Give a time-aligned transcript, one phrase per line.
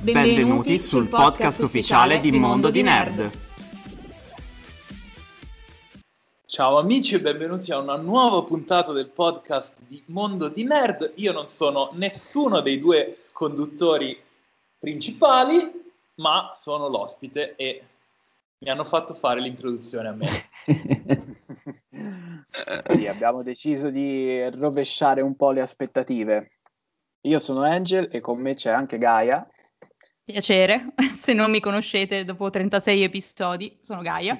[0.00, 3.30] Benvenuti, Benvenuti sul podcast ufficiale di Mondo di Nerd.
[6.46, 11.14] Ciao amici e benvenuti a una nuova puntata del podcast di Mondo di Nerd.
[11.16, 14.16] Io non sono nessuno dei due conduttori
[14.78, 15.68] principali,
[16.14, 17.82] ma sono l'ospite e
[18.58, 20.28] mi hanno fatto fare l'introduzione a me.
[22.94, 26.52] sì, abbiamo deciso di rovesciare un po' le aspettative.
[27.22, 29.44] Io sono Angel e con me c'è anche Gaia.
[30.30, 34.38] Piacere, se non mi conoscete dopo 36 episodi, sono Gaia.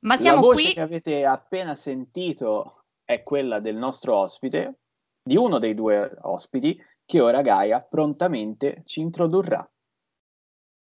[0.00, 0.74] Ma siamo La voce qui...
[0.74, 4.80] che avete appena sentito è quella del nostro ospite,
[5.22, 9.66] di uno dei due ospiti, che ora Gaia prontamente ci introdurrà.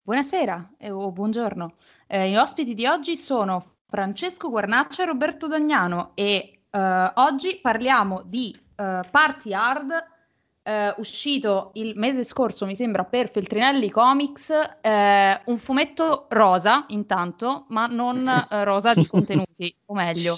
[0.02, 1.76] Buonasera eh, o buongiorno.
[2.08, 8.24] Eh, gli ospiti di oggi sono Francesco Guarnaccia e Roberto Dagnano e eh, oggi parliamo
[8.26, 10.16] di eh, Party Hard
[10.68, 14.50] eh, uscito il mese scorso, mi sembra, per Feltrinelli Comics,
[14.82, 20.38] eh, un fumetto rosa intanto, ma non eh, rosa di contenuti, o meglio.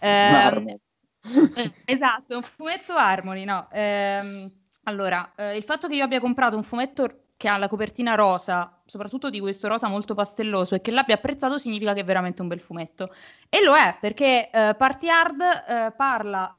[0.00, 3.68] Ehm, eh, esatto, un fumetto Harmony, no.
[3.70, 4.50] Ehm,
[4.84, 8.80] allora, eh, il fatto che io abbia comprato un fumetto che ha la copertina rosa,
[8.84, 12.48] soprattutto di questo rosa molto pastelloso, e che l'abbia apprezzato significa che è veramente un
[12.48, 13.14] bel fumetto.
[13.48, 16.57] E lo è, perché eh, Party Hard eh, parla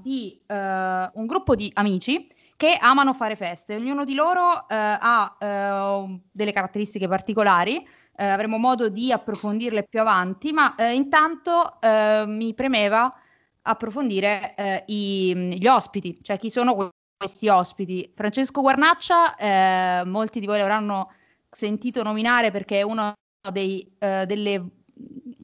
[0.00, 3.76] di uh, un gruppo di amici che amano fare feste.
[3.76, 7.86] Ognuno di loro uh, ha uh, delle caratteristiche particolari.
[8.16, 11.78] avremo modo di approfondirle più avanti, ma intanto
[12.26, 13.14] mi premeva
[13.62, 18.10] approfondire i, gli ospiti, cioè chi sono questi ospiti.
[18.16, 21.12] Francesco Guarnaccia, molti di voi l'avranno
[21.48, 23.12] sentito nominare perché è uno
[23.52, 24.66] dei, delle,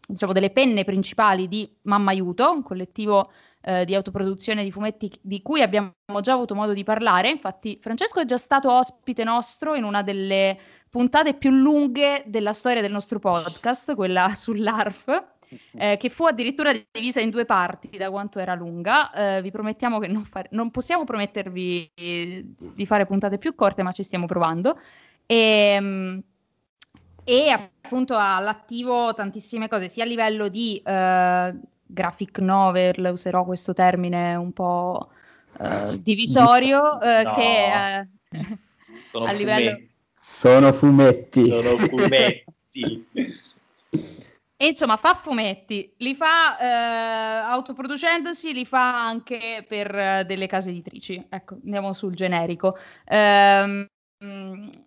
[0.08, 3.30] diciamo, delle penne principali di Mamma Aiuto, un collettivo
[3.64, 7.30] eh, di autoproduzione di fumetti di cui abbiamo già avuto modo di parlare.
[7.30, 10.58] Infatti, Francesco è già stato ospite nostro in una delle
[10.90, 15.32] puntate più lunghe della storia del nostro podcast, quella sull'ARF.
[15.76, 19.12] Eh, che fu addirittura divisa in due parti da quanto era lunga.
[19.12, 23.92] Eh, vi promettiamo che non, fare, non possiamo promettervi di fare puntate più corte, ma
[23.92, 24.78] ci stiamo provando.
[25.26, 26.22] E, ehm,
[27.22, 31.54] e appunto ha all'attivo tantissime cose, sia a livello di eh,
[31.94, 35.08] graphic novel, userò questo termine un po'
[35.58, 37.32] uh, divisorio, uh, no.
[37.32, 38.06] che
[39.12, 39.78] uh, a livello...
[40.20, 41.48] Sono fumetti.
[41.48, 43.06] Sono fumetti.
[44.56, 46.64] E insomma, fa fumetti, li fa eh,
[47.44, 51.22] autoproducendosi, li fa anche per eh, delle case editrici.
[51.28, 52.78] Ecco, andiamo sul generico.
[53.04, 53.88] Eh,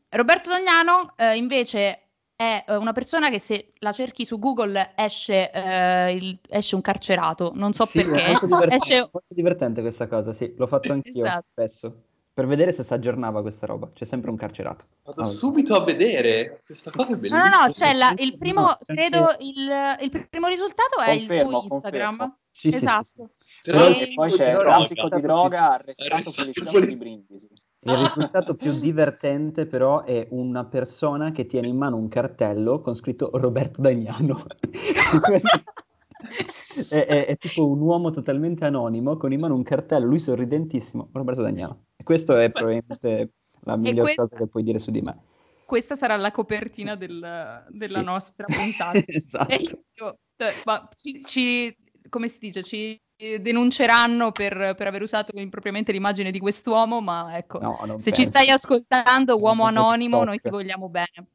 [0.10, 2.07] Roberto Dagnano eh, invece
[2.38, 6.82] è eh, una persona che se la cerchi su Google esce, eh, il, esce un
[6.82, 8.26] carcerato, non so sì, perché.
[8.26, 9.00] È molto divertente, esce...
[9.12, 11.48] molto divertente questa cosa, sì, l'ho fatto anch'io esatto.
[11.50, 12.02] spesso.
[12.38, 14.86] Per vedere se si aggiornava questa roba, c'è sempre un carcerato.
[15.04, 15.26] Vado oh.
[15.26, 17.50] subito a vedere, questa cosa è bellissima.
[17.50, 21.62] No, no, no, c'è la, il primo, no, credo, il, il, primo risultato è confermo,
[21.62, 22.38] il tuo Instagram.
[22.52, 23.32] Sì, esatto.
[23.60, 24.02] Sì, sì, sì.
[24.02, 27.50] E poi c'è il traffico di droga arrestato poliziano di Brindisi.
[27.82, 32.96] Il risultato più divertente però è una persona che tiene in mano un cartello con
[32.96, 34.46] scritto Roberto Dagnano.
[36.90, 41.10] è, è, è, tipo un uomo totalmente anonimo con in mano un cartello, lui sorridentissimo,
[41.12, 41.86] Roberto Dagnano.
[41.96, 45.18] E questo è probabilmente la miglior questa, cosa che puoi dire su di me.
[45.66, 48.04] Questa sarà la copertina del, della sì.
[48.04, 49.00] nostra puntata.
[49.06, 49.54] esatto.
[49.54, 51.76] Io, cioè, ma ci, ci,
[52.10, 57.60] come si dice, ci denunceranno per, per, aver usato impropriamente l'immagine di quest'uomo, ma ecco,
[57.60, 58.12] no, se penso.
[58.12, 61.28] ci stai ascoltando, uomo anonimo, noi ti vogliamo bene.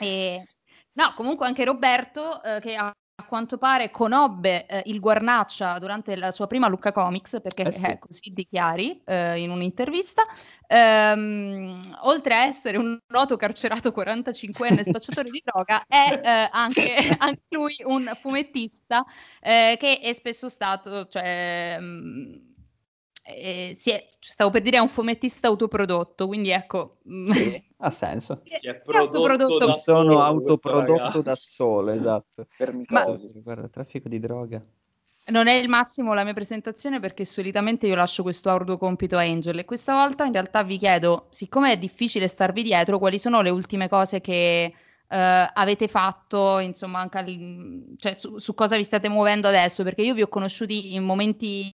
[0.00, 0.42] E,
[0.92, 2.92] no, comunque anche Roberto, eh, che ha
[3.22, 7.72] a quanto pare conobbe eh, il Guarnaccia durante la sua prima Lucca Comics, perché eh
[7.72, 7.86] sì.
[7.86, 10.22] eh, così dichiari in un'intervista,
[10.66, 17.42] ehm, oltre a essere un noto carcerato 45enne spacciatore di droga, è eh, anche, anche,
[17.50, 19.04] lui un fumettista
[19.40, 21.06] eh, che è spesso stato...
[21.06, 22.51] Cioè, mh, mm,
[23.22, 26.98] eh, è, stavo per dire è un fumettista autoprodotto, quindi ecco...
[27.08, 28.42] Mm, sì, ha senso.
[28.44, 32.46] Si è prodotto da sono solo, autoprodotto da solo, esatto.
[32.56, 33.32] Per mitosi, Ma...
[33.32, 34.62] riguarda traffico di droga.
[35.24, 39.20] Non è il massimo la mia presentazione perché solitamente io lascio questo arduo compito a
[39.20, 43.40] Angel e questa volta in realtà vi chiedo, siccome è difficile starvi dietro, quali sono
[43.40, 44.74] le ultime cose che
[45.12, 50.00] Uh, avete fatto, insomma, anche al, cioè, su, su, cosa vi state muovendo adesso, perché
[50.00, 51.70] io vi ho conosciuti in momenti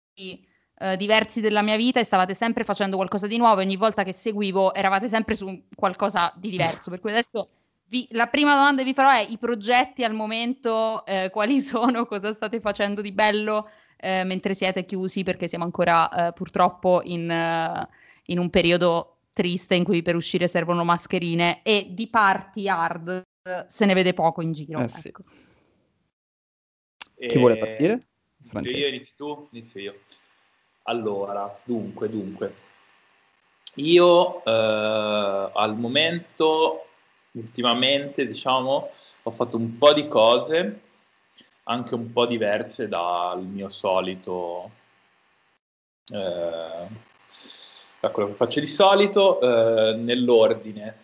[0.82, 4.02] uh, diversi della mia vita e stavate sempre facendo qualcosa di nuovo e ogni volta
[4.02, 7.48] che seguivo eravate sempre su qualcosa di diverso, per cui adesso
[7.86, 12.06] vi, la prima domanda che vi farò è i progetti al momento, eh, quali sono,
[12.06, 17.86] cosa state facendo di bello eh, mentre siete chiusi, perché siamo ancora eh, purtroppo in,
[18.26, 23.22] in un periodo triste in cui per uscire servono mascherine e di party hard
[23.66, 24.80] se ne vede poco in giro.
[24.80, 25.08] Eh, sì.
[25.08, 25.22] ecco.
[27.28, 28.00] Chi vuole partire?
[28.52, 30.00] Inizio io, inizi tu, inizio io.
[30.84, 32.54] Allora, dunque, dunque.
[33.76, 36.86] Io eh, al momento,
[37.32, 38.90] ultimamente, diciamo,
[39.22, 40.80] ho fatto un po' di cose,
[41.64, 44.70] anche un po' diverse dal mio solito
[46.12, 46.86] eh,
[48.00, 50.96] da quello che faccio di solito, eh, nell'ordine.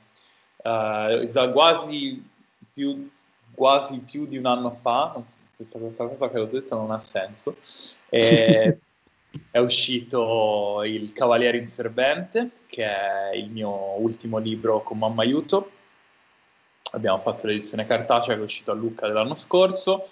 [0.63, 2.29] Eh, quasi,
[2.73, 3.09] più,
[3.55, 5.23] quasi più di un anno fa,
[5.57, 7.57] questa, questa cosa che ho detto non ha senso,
[8.11, 8.81] e,
[9.51, 15.71] è uscito Il Cavaliere Inserbente, che è il mio ultimo libro con Mamma Aiuto.
[16.93, 20.09] Abbiamo fatto l'edizione cartacea che è uscito a Lucca dell'anno scorso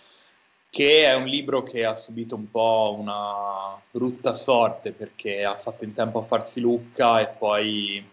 [0.76, 5.84] che è un libro che ha subito un po' una brutta sorte perché ha fatto
[5.84, 8.06] in tempo a farsi Lucca e poi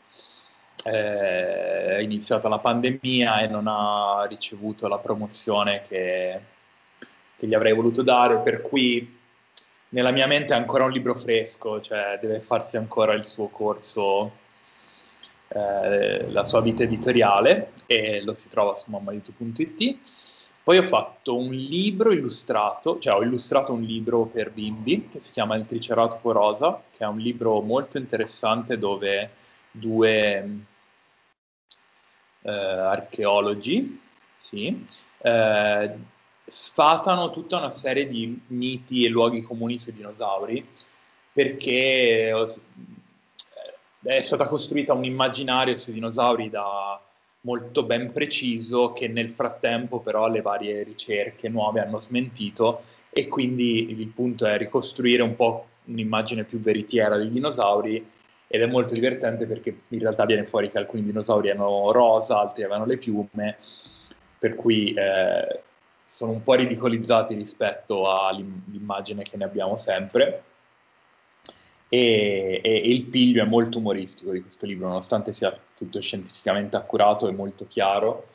[0.86, 6.40] eh, è iniziata la pandemia e non ha ricevuto la promozione che,
[7.36, 9.20] che gli avrei voluto dare, per cui
[9.94, 14.32] nella mia mente è ancora un libro fresco, cioè deve farsi ancora il suo corso,
[15.48, 19.98] eh, la sua vita editoriale e lo si trova su mammaito.it
[20.64, 25.34] poi ho fatto un libro illustrato, cioè ho illustrato un libro per bimbi che si
[25.34, 29.30] chiama Il Triceratopo Rosa, che è un libro molto interessante dove
[29.70, 30.58] due
[32.44, 34.00] eh, archeologi
[34.40, 34.88] sì,
[35.18, 35.96] eh,
[36.46, 40.66] sfatano tutta una serie di miti e luoghi comuni sui dinosauri
[41.32, 42.46] perché eh,
[44.04, 47.02] è stata costruita un immaginario sui dinosauri da
[47.42, 54.00] molto ben preciso che nel frattempo però le varie ricerche nuove hanno smentito e quindi
[54.00, 58.12] il punto è ricostruire un po' un'immagine più veritiera dei dinosauri
[58.48, 62.64] ed è molto divertente perché in realtà viene fuori che alcuni dinosauri erano rosa, altri
[62.64, 63.58] avevano le piume,
[64.38, 65.62] per cui eh,
[66.14, 70.44] sono un po' ridicolizzati rispetto all'immagine che ne abbiamo sempre
[71.90, 76.76] e, e, e, il piglio è molto umoristico di questo libro, nonostante sia tutto scientificamente
[76.76, 78.28] accurato e molto chiaro.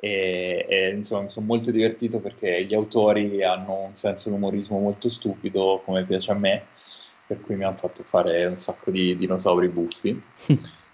[0.00, 5.08] E, e insomma mi sono molto divertito perché gli autori hanno un senso dell'umorismo molto
[5.08, 6.66] stupido, come piace a me,
[7.26, 10.22] per cui mi hanno fatto fare un sacco di dinosauri buffi.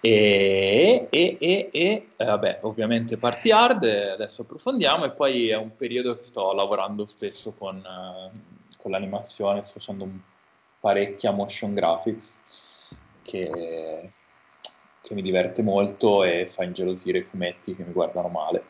[0.00, 5.74] e, e, e, e eh, vabbè, ovviamente party hard, adesso approfondiamo e poi è un
[5.76, 8.30] periodo che sto lavorando spesso con, uh,
[8.76, 10.18] con l'animazione, sto facendo un
[10.78, 14.12] parecchia motion graphics che,
[15.00, 18.62] che mi diverte molto e fa ingelosire i fumetti che mi guardano male.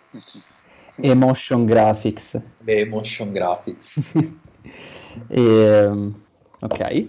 [0.96, 2.40] Emotion graphics.
[2.60, 4.00] Le emotion graphics.
[5.28, 6.12] e,
[6.60, 7.06] ok.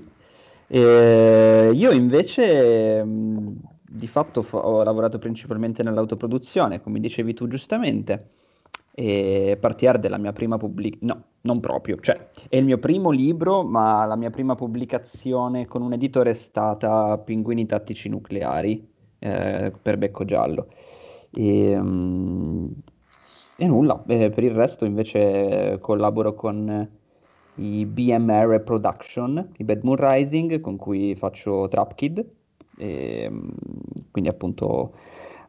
[0.67, 3.03] E io invece
[3.91, 8.37] di fatto ho lavorato principalmente nell'autoproduzione, come dicevi tu giustamente
[8.99, 12.79] e Party Hard è la mia prima pubblicazione, no, non proprio, cioè è il mio
[12.79, 18.85] primo libro, ma la mia prima pubblicazione con un editore è stata Pinguini tattici nucleari
[19.19, 20.67] eh, per Becco Giallo.
[21.31, 22.73] E, um,
[23.55, 26.89] e nulla, eh, per il resto invece collaboro con
[27.55, 32.25] i BMR Production, i Bad Moon Rising, con cui faccio Trap Kid,
[32.79, 33.31] e,
[34.11, 34.93] quindi appunto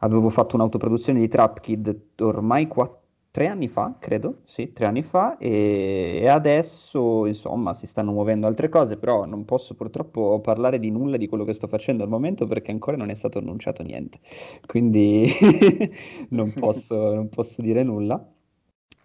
[0.00, 3.00] avevo fatto un'autoproduzione di Trap Kid ormai 4
[3.32, 8.46] tre anni fa, credo, sì, tre anni fa, e, e, adesso insomma si stanno muovendo
[8.48, 12.08] altre cose, però non posso purtroppo parlare di nulla di quello che sto facendo al
[12.08, 14.18] momento perché ancora non è stato annunciato niente,
[14.66, 15.32] quindi
[16.30, 18.20] non, posso, non, posso, dire nulla,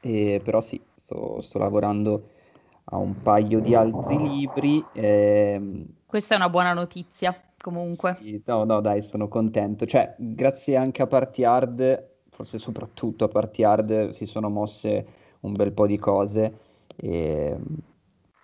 [0.01, 2.29] e, però sì, sto, sto, lavorando
[2.85, 4.83] a un paio di altri libri.
[4.93, 5.85] Ehm...
[6.05, 7.39] Questa è una buona notizia.
[7.65, 9.85] Comunque, sì, no, no, dai, sono contento.
[9.85, 15.05] Cioè, grazie anche a Party Hard forse soprattutto a parti hard si sono mosse
[15.41, 16.57] un bel po' di cose
[16.97, 17.55] e,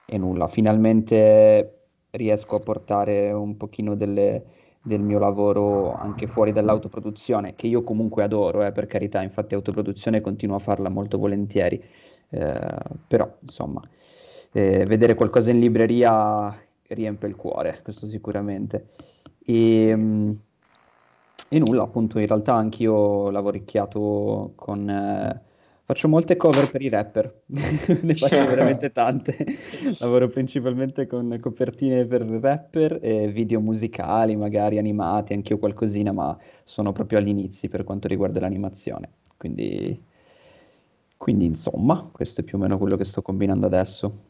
[0.05, 4.43] e nulla, finalmente riesco a portare un pochino delle,
[4.81, 10.21] del mio lavoro anche fuori dall'autoproduzione, che io comunque adoro, eh, per carità, infatti autoproduzione
[10.21, 11.83] continuo a farla molto volentieri,
[12.29, 13.81] eh, però insomma,
[14.53, 16.53] eh, vedere qualcosa in libreria
[16.93, 18.89] riempie il cuore, questo sicuramente.
[19.43, 20.37] E.
[21.53, 24.89] E nulla, appunto, in realtà anch'io lavoricchiato con...
[24.89, 25.41] Eh,
[25.83, 29.35] faccio molte cover per i rapper, ne faccio veramente tante.
[29.97, 36.93] Lavoro principalmente con copertine per rapper e video musicali, magari animati, anch'io qualcosina, ma sono
[36.93, 39.09] proprio agli inizi per quanto riguarda l'animazione.
[39.35, 40.01] Quindi,
[41.17, 44.29] quindi insomma, questo è più o meno quello che sto combinando adesso.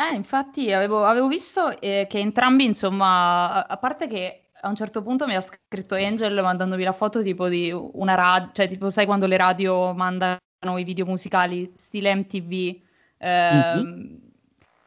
[0.00, 4.74] Eh, infatti avevo, avevo visto eh, che entrambi, insomma, a, a parte che a un
[4.74, 8.90] certo punto mi ha scritto Angel mandandomi la foto tipo di una radio, cioè tipo
[8.90, 10.38] sai quando le radio mandano
[10.78, 12.80] i video musicali stile MTV
[13.18, 14.14] ehm, mm-hmm.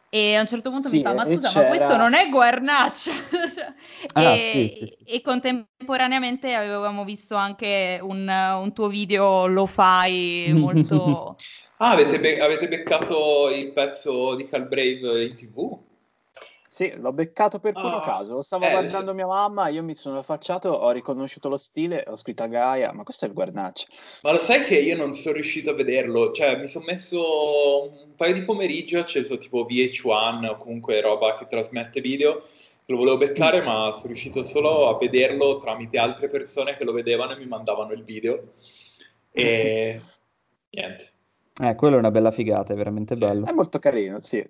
[0.10, 1.70] e a un certo punto sì, mi fa ma scusa c'era...
[1.70, 3.12] ma questo non è Guarnaccia
[3.54, 3.74] cioè,
[4.14, 10.52] ah, e, sì, sì, e, contemporaneamente avevamo visto anche un, un tuo video lo fai
[10.54, 11.36] molto
[11.84, 15.78] ah avete, be- avete beccato il pezzo di Calbrave in tv?
[16.74, 19.14] Sì, l'ho beccato per puro oh, caso, lo stavo eh, guardando se...
[19.14, 23.04] mia mamma, io mi sono affacciato, ho riconosciuto lo stile, ho scritto a Gaia, ma
[23.04, 23.86] questo è il guarnaccio.
[24.24, 28.16] Ma lo sai che io non sono riuscito a vederlo, cioè mi sono messo un
[28.16, 32.44] paio di pomeriggi, ho acceso tipo VH1 o comunque roba che trasmette video,
[32.86, 33.66] lo volevo beccare mm.
[33.66, 37.92] ma sono riuscito solo a vederlo tramite altre persone che lo vedevano e mi mandavano
[37.92, 38.48] il video
[39.32, 40.02] e
[40.72, 41.13] niente.
[41.62, 43.46] Eh, quello è una bella figata, è veramente bello.
[43.46, 44.44] È molto carino, sì.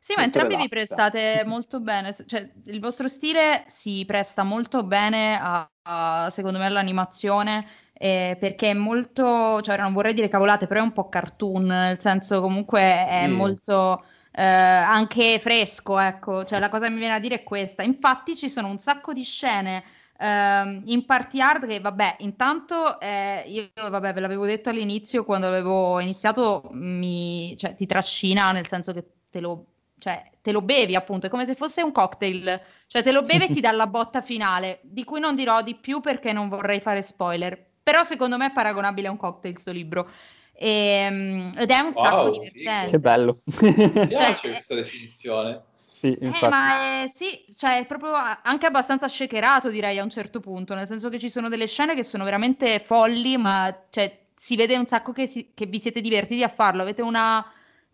[0.00, 5.38] Sì, ma entrambi vi prestate molto bene, cioè il vostro stile si presta molto bene
[5.40, 10.80] a, a secondo me all'animazione eh, perché è molto, cioè non vorrei dire cavolate, però
[10.80, 13.32] è un po' cartoon, nel senso comunque è mm.
[13.34, 17.82] molto eh, anche fresco, ecco, cioè la cosa che mi viene a dire è questa.
[17.82, 19.82] Infatti ci sono un sacco di scene
[20.18, 25.46] Uh, in party hard che vabbè intanto eh, io vabbè ve l'avevo detto all'inizio quando
[25.46, 29.66] avevo iniziato mi, cioè, ti trascina nel senso che te lo
[29.98, 33.44] cioè te lo bevi appunto, è come se fosse un cocktail, cioè te lo bevi
[33.44, 36.80] e ti dà la botta finale, di cui non dirò di più perché non vorrei
[36.80, 40.10] fare spoiler, però secondo me è paragonabile a un cocktail questo libro.
[40.52, 42.90] E, ehm, ed è un wow, sacco divertente.
[42.90, 43.40] Che bello.
[43.44, 45.62] Mi piace cioè, questa definizione.
[45.98, 50.38] Sì, eh, ma è, sì, cioè è proprio anche abbastanza shakerato direi a un certo
[50.38, 54.54] punto, nel senso che ci sono delle scene che sono veramente folli, ma cioè, si
[54.54, 57.44] vede un sacco che, si, che vi siete divertiti a farlo, avete una...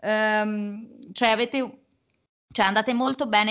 [0.02, 1.84] Um, cioè avete
[2.54, 3.50] cioè andate molto bene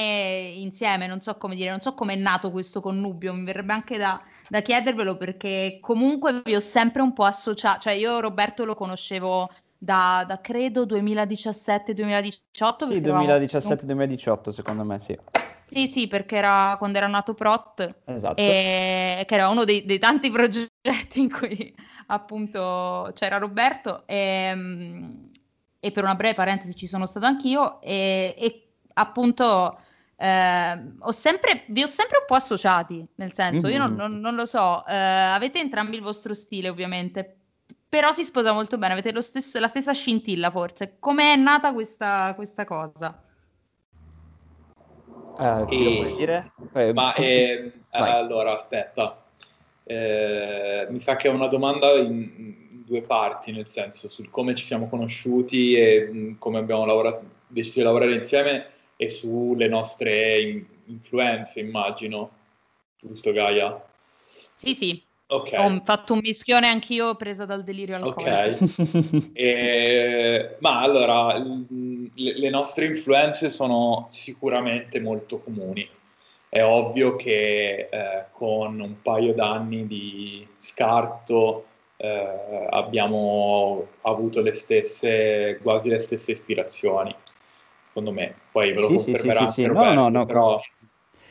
[0.55, 3.97] insieme, non so come dire, non so come è nato questo connubio, mi verrebbe anche
[3.97, 8.75] da, da chiedervelo perché comunque vi ho sempre un po' associato, cioè io Roberto lo
[8.75, 9.49] conoscevo
[9.83, 12.31] da, da credo 2017-2018.
[12.87, 15.17] Sì, 2017-2018 secondo me sì.
[15.67, 18.39] Sì, sì, perché era quando era nato Prot, esatto.
[18.39, 21.75] e, che era uno dei, dei, tanti progetti in cui
[22.07, 24.55] appunto c'era Roberto e,
[25.79, 29.79] e, per una breve parentesi ci sono stato anch'io e, e appunto
[30.15, 33.75] eh, ho sempre, vi ho sempre un po' associati, nel senso, mm-hmm.
[33.75, 33.99] io non, mm-hmm.
[33.99, 37.37] non, non, lo so, eh, avete entrambi il vostro stile ovviamente,
[37.93, 40.95] però si sposa molto bene, avete stesso, la stessa scintilla forse.
[40.97, 43.21] Com'è nata questa, questa cosa?
[45.37, 46.15] Uh, e...
[46.17, 46.53] dire?
[46.73, 49.23] Eh, ma eh, allora aspetta,
[49.83, 54.55] eh, mi sa che è una domanda in, in, due parti, nel senso sul come
[54.55, 59.67] ci siamo conosciuti e mh, mm, come abbiamo lavorato, deciso di lavorare insieme e sulle
[59.67, 62.31] nostre influenze, immagino.
[62.97, 63.85] Giusto, Gaia?
[64.55, 65.11] Sì, sì.
[65.33, 65.65] Okay.
[65.65, 68.21] Ho fatto un mischione anch'io presa dal delirio alcolico.
[68.21, 69.29] Ok.
[69.33, 75.87] e, ma allora, le, le nostre influenze sono sicuramente molto comuni.
[76.47, 81.65] È ovvio che eh, con un paio d'anni di scarto
[81.97, 87.15] eh, abbiamo avuto le stesse, quasi le stesse ispirazioni
[87.93, 88.35] secondo me.
[88.51, 90.61] Poi ve lo sì, confermerà sì, sì, Roberto, no, no, no, però...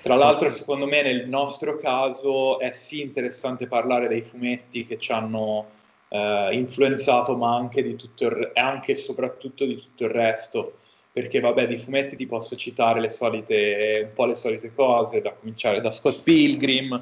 [0.03, 5.13] Tra l'altro, secondo me, nel nostro caso è sì interessante parlare dei fumetti che ci
[5.13, 5.69] hanno
[6.09, 10.75] eh, influenzato, ma anche, di tutto il, anche e soprattutto di tutto il resto.
[11.13, 15.35] Perché, vabbè, di fumetti ti posso citare le solite, un po' le solite cose, da
[15.35, 17.01] cominciare da Scott Pilgrim,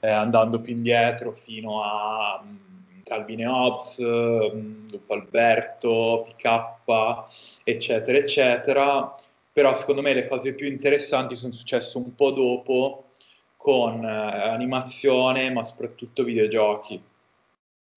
[0.00, 2.44] eh, andando più indietro fino a
[3.02, 9.14] Calvin e Hobbes, mm, Dopo Alberto, PK, eccetera, eccetera.
[9.52, 13.08] Però secondo me le cose più interessanti sono successe un po' dopo
[13.56, 17.00] con eh, animazione, ma soprattutto videogiochi.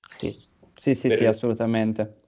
[0.08, 0.38] Sì,
[0.76, 1.18] sì, sì, per...
[1.18, 2.22] sì assolutamente.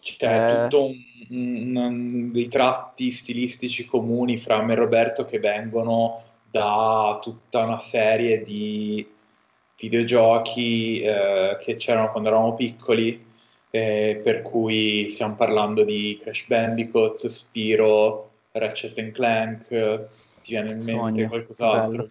[0.00, 0.62] C'è eh...
[0.62, 0.84] tutto
[1.30, 7.78] un, un, dei tratti stilistici comuni fra me e Roberto che vengono da tutta una
[7.78, 9.06] serie di
[9.78, 13.24] videogiochi eh, che c'erano quando eravamo piccoli,
[13.70, 19.66] eh, per cui stiamo parlando di Crash Bandicoot, Spiro, Ratchet Clank,
[20.42, 22.10] ti viene in mente Sogno, qualcos'altro?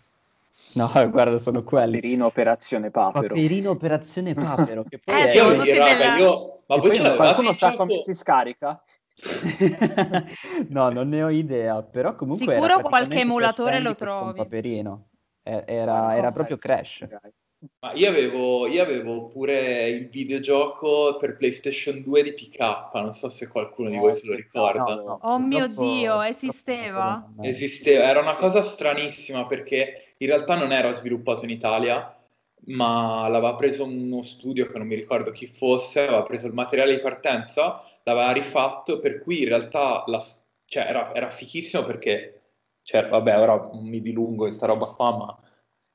[0.74, 1.96] No, guarda, sono quelli.
[1.96, 3.28] Paperino Operazione Papero.
[3.28, 4.84] Paperino Operazione Papero.
[4.84, 5.28] Che poi Eh, è...
[5.28, 6.60] siamo Io, tutti raga, io...
[6.68, 7.86] Ma voi poi ce l'avevate Qualcuno sa gioco?
[7.86, 8.84] come si scarica?
[10.70, 14.40] no, non ne ho idea, però comunque Sicuro qualche emulatore lo trovi.
[14.40, 15.10] Paperino.
[15.44, 17.06] Eh, Era, era proprio Crash.
[17.06, 17.32] dai.
[17.80, 23.30] Ma io avevo, io avevo pure il videogioco per PlayStation 2 di PK, non so
[23.30, 24.84] se qualcuno di voi se lo ricorda.
[24.96, 25.20] No, no.
[25.22, 27.28] Oh mio Dio, esisteva?
[27.42, 32.16] Esisteva, era una cosa stranissima perché in realtà non era sviluppato in Italia,
[32.68, 36.96] ma l'aveva preso uno studio che non mi ricordo chi fosse, aveva preso il materiale
[36.96, 40.24] di partenza, l'aveva rifatto, per cui in realtà la-
[40.66, 42.42] cioè, era, era fichissimo perché,
[42.82, 45.40] cioè, vabbè, ora mi dilungo in sta roba qua, ma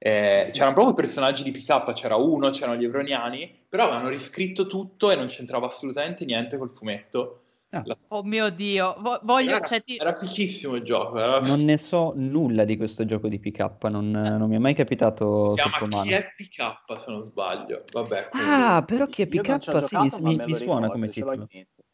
[0.02, 5.10] eh, c'erano proprio personaggi di PK, c'era uno, c'erano gli evroniani, però avevano riscritto tutto
[5.10, 7.42] e non c'entrava assolutamente niente col fumetto.
[7.72, 7.82] Ah.
[7.84, 9.56] La- Oh mio Dio, vo- voglio...
[9.56, 13.28] era, cioè, ti- era fichissimo il gioco, era- Non ne so nulla di questo gioco
[13.28, 16.02] di PK, non, non mi è mai capitato Si chiama.
[16.02, 17.84] Chi è PK se non sbaglio.
[17.92, 18.42] Vabbè, così.
[18.42, 21.46] Ah, però chi è PK sì, mi, mi suona ricordo, come titolo.
[21.52, 21.84] mente.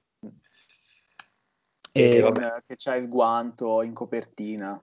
[1.90, 4.80] E- Eh, che c'ha il guanto in copertina.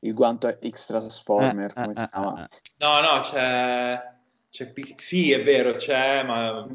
[0.00, 2.44] Il guanto X-Transformer, Eh, come eh, si eh, chiama?
[2.44, 2.48] eh.
[2.78, 4.00] No, no, c'è,
[4.50, 6.66] c'è P- Sì, è vero, c'è, ma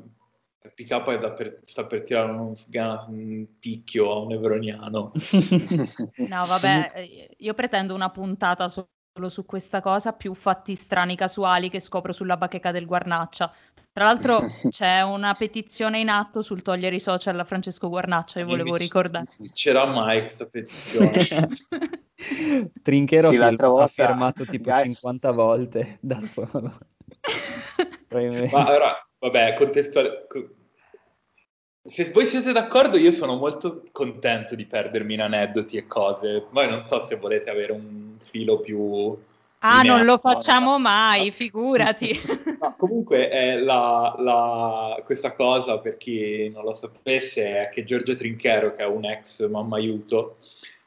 [0.74, 5.12] PK è da per- sta per tirare sgana- un picchio a un evroniano.
[6.28, 8.88] No, vabbè, eh, io pretendo una puntata solo
[9.30, 13.52] su questa cosa, più fatti strani casuali che scopro sulla bacheca del Guarnaccia.
[13.92, 14.40] Tra l'altro
[14.70, 19.26] c'è una petizione in atto sul togliere i social a Francesco Guarnaccia, io volevo ricordare.
[19.54, 21.28] C'era mai questa petizione.
[22.82, 26.78] Trinchero Sì, l'altra volta- fermato tipo Guy- 50 volte da solo.
[28.52, 30.26] Ma ora, vabbè, contestuale...
[30.28, 30.50] co-
[31.84, 36.46] Se voi siete d'accordo, io sono molto contento di perdermi in aneddoti e cose.
[36.50, 39.16] Poi non so se volete avere un filo più...
[39.60, 42.12] Ah, non lo facciamo mai, figurati.
[42.66, 48.16] No, comunque eh, la- la- questa cosa, per chi non lo sapesse, è che Giorgio
[48.16, 50.38] Trinchero, che è un ex mamma aiuto,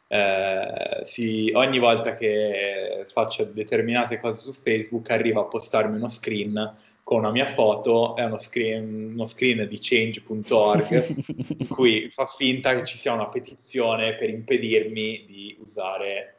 [0.09, 6.77] eh, si- ogni volta che faccio determinate cose su Facebook arriva a postarmi uno screen
[7.03, 11.15] con una mia foto e uno screen, uno screen di change.org
[11.59, 16.35] in cui fa finta che ci sia una petizione per impedirmi di usare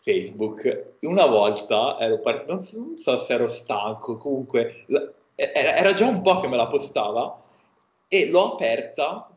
[0.00, 0.96] Facebook.
[1.00, 6.06] Una volta ero part- non, so, non so se ero stanco, comunque la- era già
[6.06, 7.42] un po' che me la postava
[8.08, 9.34] e l'ho aperta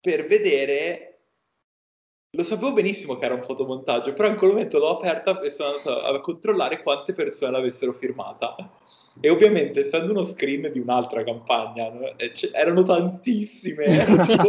[0.00, 1.13] per vedere.
[2.36, 5.68] Lo sapevo benissimo che era un fotomontaggio, però in quel momento l'ho aperta e sono
[5.68, 8.56] andato a controllare quante persone l'avessero firmata.
[9.20, 11.92] E ovviamente, essendo uno screen di un'altra campagna?
[12.16, 14.48] E erano tantissime, erano tipo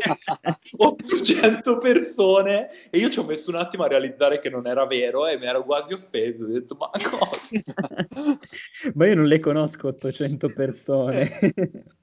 [0.77, 5.27] 800 persone, e io ci ho messo un attimo a realizzare che non era vero
[5.27, 6.45] e mi ero quasi offeso.
[6.45, 8.39] Ho detto, ma cosa?
[8.95, 11.39] Ma io non le conosco 800 persone.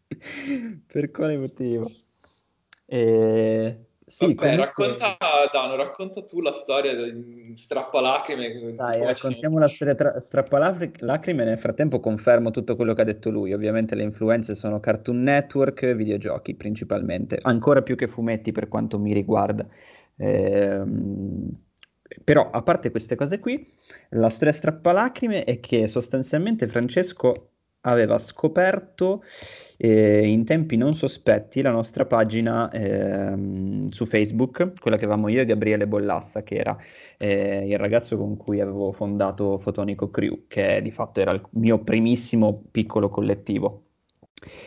[0.86, 1.90] per quale motivo?
[2.86, 3.76] Eh,
[4.12, 5.16] sì, Vabbè, comunque- racconta,
[5.50, 8.74] Dano, racconta tu la storia del strappalacrime.
[8.74, 11.44] Dai, raccontiamo la storia tra strappalacrime.
[11.44, 13.54] Nel frattempo confermo tutto quello che ha detto lui.
[13.54, 19.14] Ovviamente le influenze sono Cartoon Network, videogiochi principalmente, ancora più che fumetti per quanto mi
[19.14, 19.66] riguarda.
[20.16, 21.48] Ehm,
[22.22, 23.66] però, a parte queste cose qui,
[24.10, 27.48] la storia strappalacrime è che sostanzialmente Francesco
[27.84, 29.24] aveva scoperto
[29.84, 35.40] eh, in tempi non sospetti la nostra pagina ehm, su Facebook, quella che avevamo io
[35.40, 36.78] e Gabriele Bollassa, che era
[37.18, 41.82] eh, il ragazzo con cui avevo fondato Fotonico Crew, che di fatto era il mio
[41.82, 43.86] primissimo piccolo collettivo.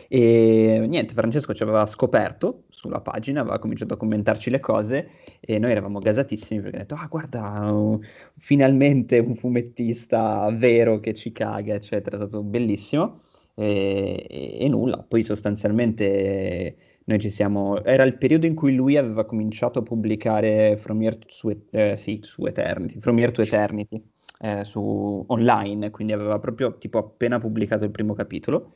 [0.08, 5.58] E niente, Francesco ci aveva scoperto sulla pagina, aveva cominciato a commentarci le cose e
[5.58, 8.00] noi eravamo gasatissimi perché ha detto: Ah, guarda, uh,
[8.38, 12.16] finalmente un fumettista vero che ci caga, eccetera.
[12.16, 13.20] È stato bellissimo.
[13.58, 17.82] E, e- e nulla, poi sostanzialmente noi ci siamo.
[17.82, 22.20] Era il periodo in cui lui aveva cominciato a pubblicare From Here to, eh, sì,
[22.22, 24.02] su Eternity, From Here to Eternity
[24.40, 28.74] eh, su online, quindi aveva proprio tipo appena pubblicato il primo capitolo.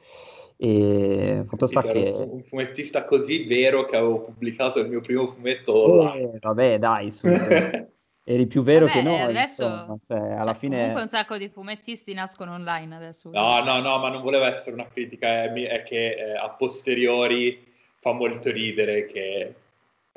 [0.57, 2.13] E fatto sta che.
[2.15, 6.15] un fumettista così vero che avevo pubblicato il mio primo fumetto.
[6.15, 7.27] Eh, vabbè, dai, su,
[8.33, 9.21] eri più vero Vabbè, che noi.
[9.21, 10.77] adesso- insomma, cioè, alla Cioè, fine.
[10.79, 13.31] Comunque un sacco di fumettisti nascono online adesso.
[13.31, 16.49] No, no, no, ma non voleva essere una critica, è, mi- è che eh, a
[16.51, 17.67] posteriori
[17.99, 19.55] fa molto ridere che,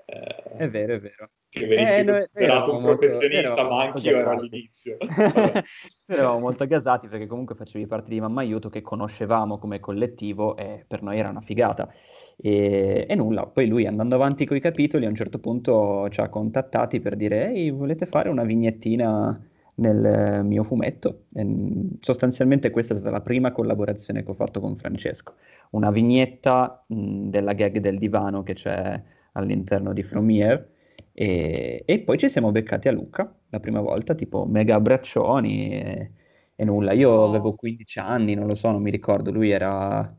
[0.05, 1.29] eh, È vero, è vero.
[1.53, 4.97] Che venissi Eh, considerato un molto- professionista, eravamo ma anch'io ero all'inizio.
[6.07, 10.83] Eravamo molto gasati perché comunque facevi parte di Mamma Aiuto che conoscevamo come collettivo e
[10.87, 11.89] per noi era una figata.
[12.35, 16.19] E, e nulla, poi lui andando avanti con i capitoli a un certo punto ci
[16.21, 19.39] ha contattati per dire ehi, volete fare una vignettina
[19.75, 21.25] nel mio fumetto.
[21.33, 21.45] E,
[21.99, 25.35] sostanzialmente questa è stata la prima collaborazione che ho fatto con Francesco,
[25.71, 29.01] una vignetta mh, della gag del divano che c'è
[29.33, 30.67] all'interno di From Here
[31.13, 36.11] e, e, poi ci siamo beccati a Lucca la prima volta, tipo mega abbraccioni e,
[36.55, 36.93] e nulla.
[36.93, 37.29] Io oh.
[37.29, 40.15] avevo 15 anni, non lo so, non mi ricordo, lui era...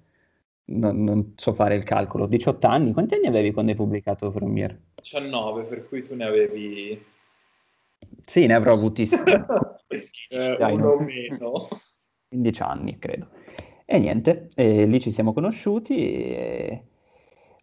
[0.67, 2.93] Non, non, so fare il calcolo, 18 anni.
[2.95, 4.81] Quanti anni avevi quando hai pubblicato From Here?
[4.95, 6.99] 19, per cui tu ne avevi
[8.27, 9.09] sì, ne avrò avuti
[10.29, 11.69] eh, Dai, uno meno.
[12.29, 13.29] 15 anni, credo.
[13.85, 16.85] E niente, e lì ci siamo conosciuti e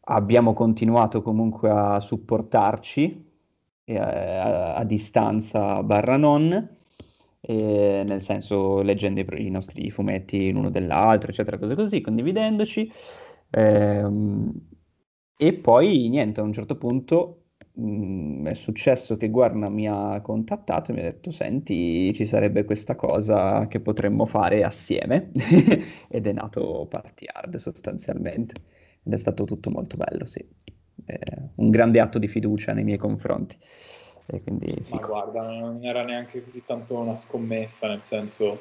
[0.06, 3.30] abbiamo continuato comunque a supportarci
[3.88, 6.78] a, a, a distanza barra non,
[7.42, 12.92] nel senso leggendo i, i, nostri fumetti l'uno dell'altro, eccetera, cose così, condividendoci.
[13.50, 14.52] Ehm,
[15.36, 17.41] e poi niente, a un certo punto
[17.74, 22.26] mh, mm, è successo che Guarna mi ha contattato e mi ha detto senti ci
[22.26, 25.32] sarebbe questa cosa che potremmo fare assieme.
[26.10, 28.56] Ed è nato Party Hard sostanzialmente.
[29.04, 30.46] Ed è stato tutto molto bello sì.
[31.56, 33.58] Un grande atto di fiducia nei miei confronti.
[34.28, 38.60] E quindi, ma guarda non era neanche così tanto una scommessa nel senso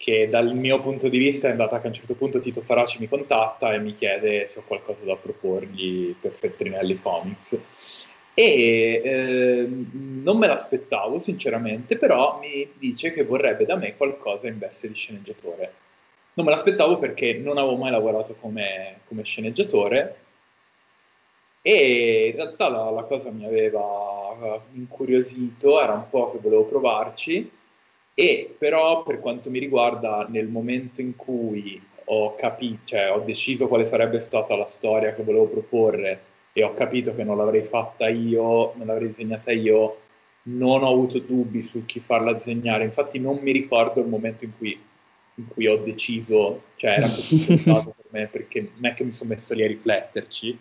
[0.00, 2.96] che dal mio punto di vista è andata che a un certo punto Tito Faraci
[3.00, 8.08] mi contatta e mi chiede se ho qualcosa da proporgli per Feltrinelli Comics.
[8.32, 14.56] E eh, non me l'aspettavo sinceramente, però mi dice che vorrebbe da me qualcosa in
[14.58, 15.74] veste di sceneggiatore.
[16.32, 20.16] Non me l'aspettavo perché non avevo mai lavorato come, come sceneggiatore
[21.60, 27.58] e in realtà la, la cosa mi aveva incuriosito, era un po' che volevo provarci
[28.14, 31.80] e però per quanto mi riguarda nel momento in cui
[32.12, 36.74] ho capito, cioè ho deciso quale sarebbe stata la storia che volevo proporre e ho
[36.74, 40.00] capito che non l'avrei fatta io, non l'avrei disegnata io,
[40.42, 44.56] non ho avuto dubbi su chi farla disegnare, infatti non mi ricordo il momento in
[44.56, 44.80] cui,
[45.36, 49.12] in cui ho deciso, cioè era così pensato per me perché non è che mi
[49.12, 50.58] sono messo lì a rifletterci.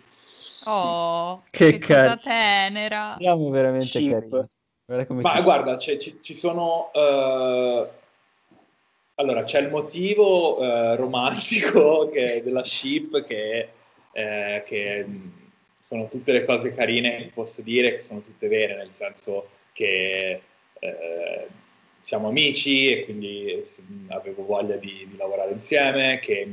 [0.65, 3.15] Oh, che, che cosa tenera!
[3.17, 4.11] Siamo veramente Chip.
[4.11, 4.47] carini.
[4.89, 5.41] Ma ci...
[5.43, 6.89] guarda, ci, ci, sono...
[6.93, 7.87] Uh...
[9.15, 13.69] Allora, c'è il motivo uh, romantico che, della ship che,
[14.13, 15.05] eh, che
[15.79, 20.41] sono tutte le cose carine che posso dire, che sono tutte vere, nel senso che
[20.79, 21.47] eh,
[21.99, 23.61] siamo amici e quindi
[24.07, 26.47] avevo voglia di, di lavorare insieme, che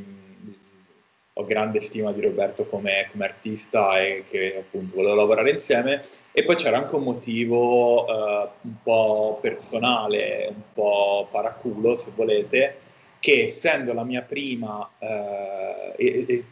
[1.38, 6.02] ho grande stima di Roberto come, come, artista e che appunto volevo lavorare insieme.
[6.32, 12.78] E poi c'era anche un motivo uh, un po' personale, un po' paraculo se volete,
[13.18, 16.44] che essendo la mia prima uh, e, e,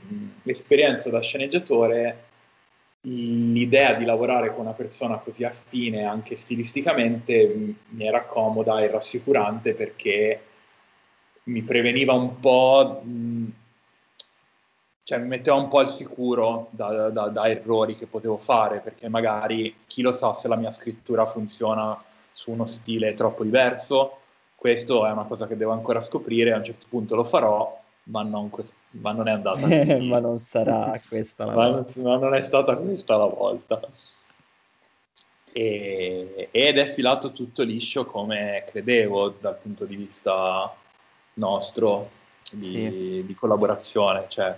[0.44, 2.24] esperienza da sceneggiatore,
[3.06, 9.72] l'idea di lavorare con una persona così affine anche stilisticamente mi era comoda e rassicurante
[9.72, 10.40] perché
[11.44, 13.00] mi preveniva un po'...
[13.02, 13.62] Mh,
[15.04, 19.06] cioè, mi metteva un po' al sicuro da, da, da, errori che potevo fare, perché
[19.10, 24.20] magari chi lo sa se la mia scrittura funziona su uno stile troppo diverso,
[24.56, 28.22] questo è una cosa che devo ancora scoprire, a un certo punto lo farò, ma
[28.22, 30.08] non, quest- ma non è andata così.
[30.08, 32.00] ma non sarà questa la volta.
[32.00, 33.80] Ma non è stata questa la volta.
[35.52, 40.74] E, ed è filato tutto liscio come credevo dal punto di vista
[41.34, 42.08] nostro
[42.52, 43.22] di, sì.
[43.26, 44.24] di collaborazione.
[44.28, 44.56] Cioè,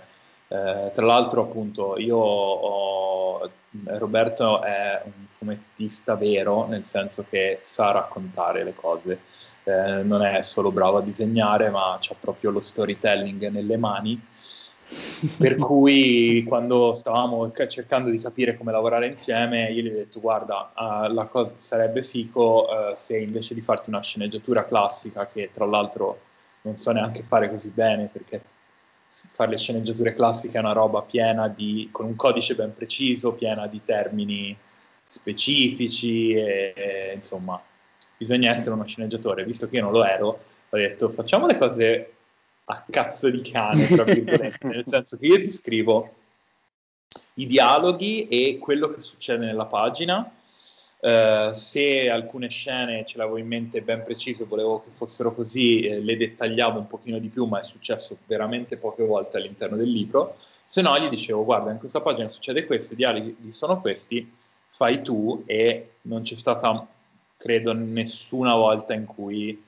[0.49, 3.49] eh, tra l'altro, appunto, io ho,
[3.85, 9.19] Roberto è un fumettista vero, nel senso che sa raccontare le cose,
[9.65, 14.19] eh, non è solo bravo a disegnare, ma ha proprio lo storytelling nelle mani.
[15.37, 20.71] per cui quando stavamo cercando di capire come lavorare insieme, io gli ho detto: Guarda,
[20.73, 25.65] uh, la cosa sarebbe fico uh, se invece di farti una sceneggiatura classica, che tra
[25.65, 26.19] l'altro
[26.61, 28.41] non so neanche fare così bene perché
[29.09, 33.67] fare le sceneggiature classiche è una roba piena di, con un codice ben preciso, piena
[33.67, 34.57] di termini
[35.05, 37.61] specifici e, e insomma
[38.17, 39.45] bisogna essere uno sceneggiatore.
[39.45, 40.27] Visto che io non lo ero,
[40.69, 42.11] ho detto facciamo le cose
[42.65, 46.09] a cazzo di cane, tra virgolette, nel senso che io ti scrivo
[47.35, 50.29] i dialoghi e quello che succede nella pagina
[50.99, 55.99] Uh, se alcune scene ce l'avevo in mente ben precise, volevo che fossero così, eh,
[55.99, 60.33] le dettagliavo un pochino di più, ma è successo veramente poche volte all'interno del libro.
[60.35, 64.27] Se no, gli dicevo: Guarda, in questa pagina succede questo, i dialoghi sono questi,
[64.69, 65.43] fai tu.
[65.45, 66.87] E non c'è stata,
[67.37, 69.63] credo, nessuna volta in cui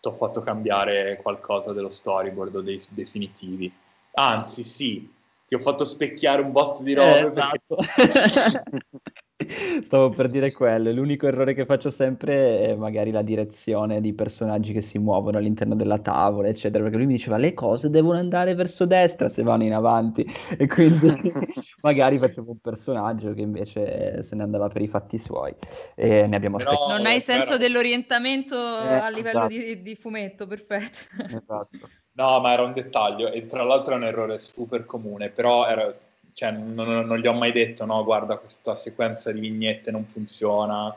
[0.00, 3.70] ti ho fatto cambiare qualcosa dello storyboard o dei definitivi.
[4.14, 5.08] Anzi, sì,
[5.52, 7.18] ti ho fatto specchiare un botto di robe.
[7.18, 7.76] Eh, esatto.
[9.84, 14.72] Stavo per dire quello, l'unico errore che faccio sempre è magari la direzione di personaggi
[14.72, 18.54] che si muovono all'interno della tavola, eccetera, perché lui mi diceva le cose devono andare
[18.54, 20.24] verso destra se vanno in avanti
[20.56, 21.10] e quindi
[21.82, 25.52] magari facevo un personaggio che invece se ne andava per i fatti suoi
[25.96, 27.58] e ne abbiamo Però, Non hai senso però...
[27.58, 29.48] dell'orientamento eh, a livello esatto.
[29.48, 30.98] di, di, fumetto, perfetto.
[31.26, 31.90] Esatto.
[32.14, 35.94] No, ma era un dettaglio e tra l'altro è un errore super comune, però era
[36.34, 40.94] cioè, non, non, gli ho mai detto no, guarda questa sequenza di vignette non funziona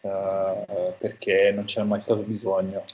[0.00, 2.84] eh, perché non c'è mai stato bisogno.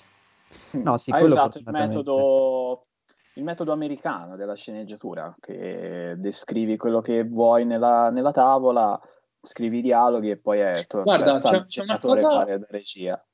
[0.72, 2.86] No, sì, Hai usato il metodo,
[3.34, 9.00] il metodo americano della sceneggiatura, che descrivi quello che vuoi nella, nella tavola,
[9.40, 12.30] scrivi i dialoghi e poi è to- Guarda, cioè, c'è, c'è una cosa...
[12.30, 13.24] fare da regia.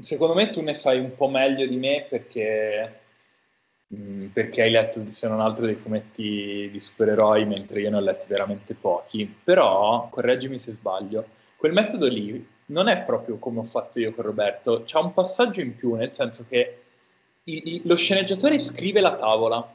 [0.00, 3.04] Secondo me tu ne sai un po' meglio di me perché
[3.94, 8.00] Mm, perché hai letto se non altro dei fumetti di supereroi mentre io ne ho
[8.00, 13.62] letti veramente pochi però correggimi se sbaglio quel metodo lì non è proprio come ho
[13.62, 16.82] fatto io con Roberto c'è un passaggio in più nel senso che
[17.44, 19.74] il, il, lo sceneggiatore scrive la tavola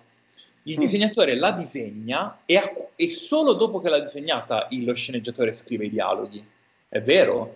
[0.64, 0.80] il mm.
[0.80, 5.86] disegnatore la disegna e, a, e solo dopo che l'ha disegnata il, lo sceneggiatore scrive
[5.86, 6.46] i dialoghi
[6.90, 7.56] è vero?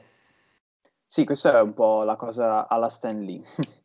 [1.05, 3.41] Sì, questa è un po' la cosa alla Stan Lee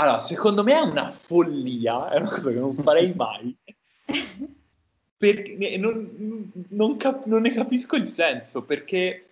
[0.00, 3.56] Allora, secondo me è una follia, è una cosa che non farei mai.
[5.18, 9.24] perché non, non, cap- non, ne capisco il senso, perché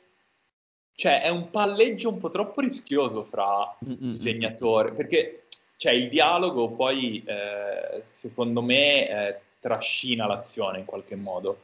[0.97, 4.11] cioè, è un palleggio un po' troppo rischioso fra Mm-mm.
[4.11, 5.45] disegnatore, perché
[5.77, 11.61] cioè, il dialogo poi, eh, secondo me, eh, trascina l'azione in qualche modo.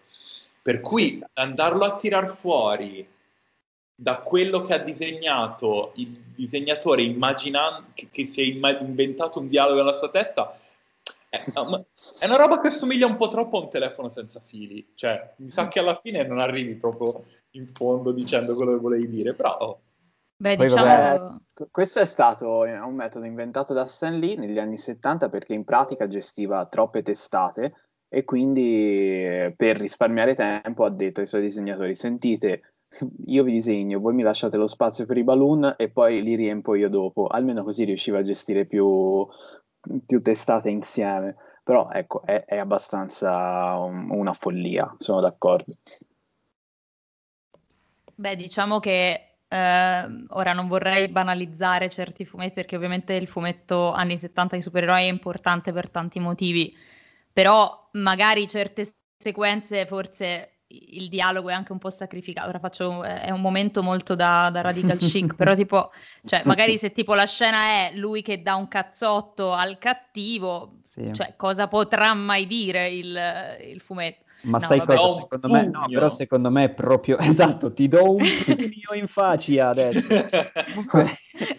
[0.63, 3.05] Per cui andarlo a tirar fuori
[3.95, 9.79] da quello che ha disegnato il disegnatore immaginando che, che si è inventato un dialogo
[9.79, 10.53] nella sua testa
[11.29, 11.39] è,
[12.19, 15.49] è una roba che assomiglia un po' troppo a un telefono senza fili cioè mi
[15.49, 19.79] sa che alla fine non arrivi proprio in fondo dicendo quello che volevi dire però.
[20.37, 20.85] Beh, Poi, diciamo...
[20.85, 25.55] vabbè, questo è stato eh, un metodo inventato da Stan Lee negli anni 70 perché
[25.55, 27.75] in pratica gestiva troppe testate
[28.09, 32.72] e quindi eh, per risparmiare tempo ha detto ai suoi disegnatori sentite
[33.27, 36.75] io vi disegno, voi mi lasciate lo spazio per i balloon e poi li riempo
[36.75, 37.27] io dopo.
[37.27, 39.27] Almeno così riuscivo a gestire più,
[40.07, 41.37] più testate insieme.
[41.65, 45.75] Però ecco, è, è abbastanza un, una follia, sono d'accordo.
[48.15, 54.17] Beh, diciamo che Uh, ora non vorrei banalizzare certi fumetti perché ovviamente il fumetto anni
[54.17, 56.75] 70 di supereroi è importante per tanti motivi,
[57.31, 62.49] però magari certe sequenze forse il dialogo è anche un po' sacrificato.
[62.49, 65.93] Ora faccio, è un momento molto da, da radical chic, però tipo,
[66.25, 71.13] cioè, magari se tipo la scena è lui che dà un cazzotto al cattivo, sì.
[71.13, 73.19] cioè, cosa potrà mai dire il,
[73.69, 74.22] il fumetto?
[74.45, 75.21] Ma no, sai vabbè, cosa?
[75.21, 77.73] Secondo me, no, però secondo me è proprio esatto.
[77.73, 80.07] Ti do un pugno in faccia adesso.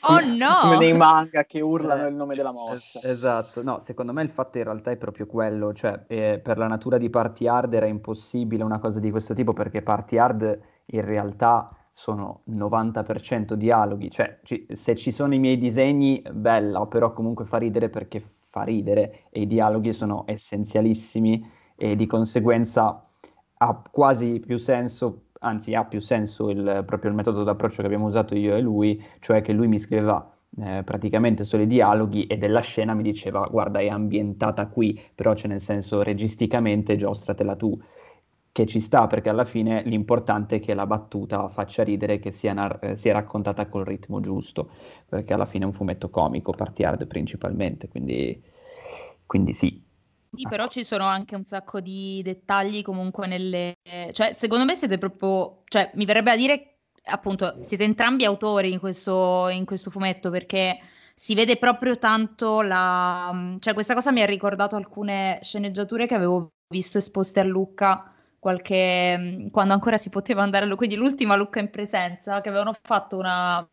[0.02, 0.60] oh no!
[0.62, 3.00] Come nei manga che urlano il nome della mossa.
[3.04, 5.74] esatto, no, secondo me il fatto in realtà è proprio quello.
[5.74, 9.54] Cioè, eh, per la natura di Party Hard era impossibile una cosa di questo tipo
[9.54, 14.10] perché Party Hard in realtà sono 90% dialoghi.
[14.10, 18.64] Cioè, ci, se ci sono i miei disegni, bella, però comunque fa ridere perché fa
[18.64, 23.06] ridere e i dialoghi sono essenzialissimi e di conseguenza
[23.58, 28.08] ha quasi più senso, anzi ha più senso il, proprio il metodo d'approccio che abbiamo
[28.08, 32.38] usato io e lui, cioè che lui mi scriveva eh, praticamente solo i dialoghi e
[32.38, 37.80] della scena mi diceva guarda è ambientata qui, però c'è nel senso registicamente giostratela tu,
[38.52, 42.54] che ci sta perché alla fine l'importante è che la battuta faccia ridere, che sia,
[42.54, 44.70] nar- sia raccontata col ritmo giusto,
[45.08, 48.42] perché alla fine è un fumetto comico, party hard principalmente, quindi,
[49.26, 49.82] quindi sì,
[50.36, 53.76] sì, però ci sono anche un sacco di dettagli comunque nelle...
[54.12, 55.62] Cioè, secondo me siete proprio...
[55.66, 60.80] Cioè, mi verrebbe a dire, appunto, siete entrambi autori in questo, in questo fumetto perché
[61.14, 63.56] si vede proprio tanto la...
[63.60, 69.48] Cioè, questa cosa mi ha ricordato alcune sceneggiature che avevo visto esposte a Lucca qualche...
[69.52, 73.68] quando ancora si poteva andare a quindi l'ultima Lucca in presenza, che avevano fatto una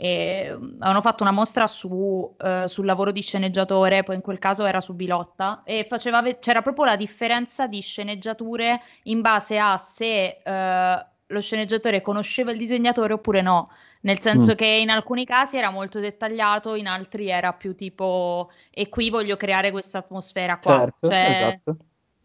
[0.00, 4.64] e avevano fatto una mostra su, eh, sul lavoro di sceneggiatore, poi in quel caso
[4.64, 10.38] era su Bilotta, e faceva, c'era proprio la differenza di sceneggiature in base a se
[10.40, 13.70] eh, lo sceneggiatore conosceva il disegnatore oppure no.
[14.02, 14.54] Nel senso mm.
[14.54, 19.36] che in alcuni casi era molto dettagliato, in altri era più tipo e qui voglio
[19.36, 20.78] creare questa atmosfera qua.
[20.78, 21.60] Certo, cioè...
[21.60, 21.76] esatto.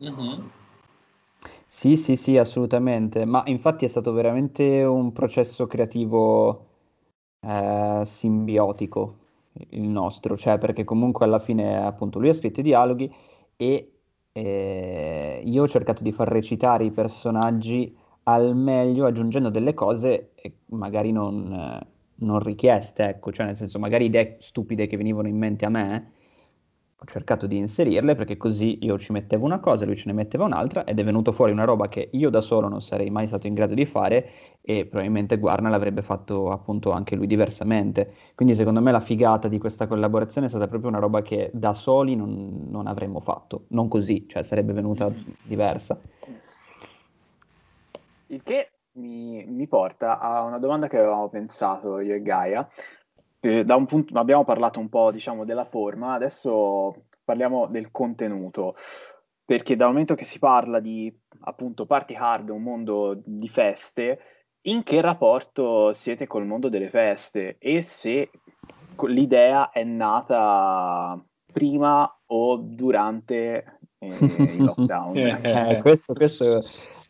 [0.04, 0.46] Mm-hmm.
[1.66, 3.26] Sì, sì, sì, assolutamente.
[3.26, 6.68] Ma infatti è stato veramente un processo creativo
[7.44, 9.18] eh, simbiotico
[9.70, 13.14] il nostro, cioè perché comunque alla fine appunto lui ha scritto i dialoghi
[13.56, 13.92] e
[14.32, 20.32] eh, io ho cercato di far recitare i personaggi al meglio aggiungendo delle cose
[20.68, 25.66] magari non, non richieste, ecco, cioè nel senso magari idee stupide che venivano in mente
[25.66, 26.12] a me,
[27.04, 30.46] ho cercato di inserirle perché così io ci mettevo una cosa, lui ce ne metteva
[30.46, 33.46] un'altra ed è venuto fuori una roba che io da solo non sarei mai stato
[33.46, 34.30] in grado di fare
[34.62, 38.14] e probabilmente Guarna l'avrebbe fatto appunto anche lui diversamente.
[38.36, 41.74] Quindi secondo me la figata di questa collaborazione è stata proprio una roba che da
[41.74, 45.14] soli non, non avremmo fatto, non così, cioè sarebbe venuta mm.
[45.44, 46.00] diversa.
[48.28, 52.66] Il che mi, mi porta a una domanda che avevamo pensato io e Gaia,
[53.44, 58.74] eh, da un punto, abbiamo parlato un po' diciamo, della forma, adesso parliamo del contenuto,
[59.44, 64.20] perché dal momento che si parla di appunto party hard, un mondo di feste,
[64.68, 67.58] in che rapporto siete col mondo delle feste?
[67.60, 68.30] E se
[69.08, 73.80] l'idea è nata prima o durante
[74.20, 75.18] eh, il lockdown?
[75.18, 76.62] eh, questo, questo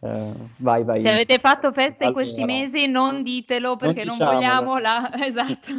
[0.04, 1.00] Uh, vai, vai.
[1.00, 5.10] Se avete fatto feste in questi mesi, non ditelo perché non, non vogliamo la.
[5.16, 5.72] Esatto.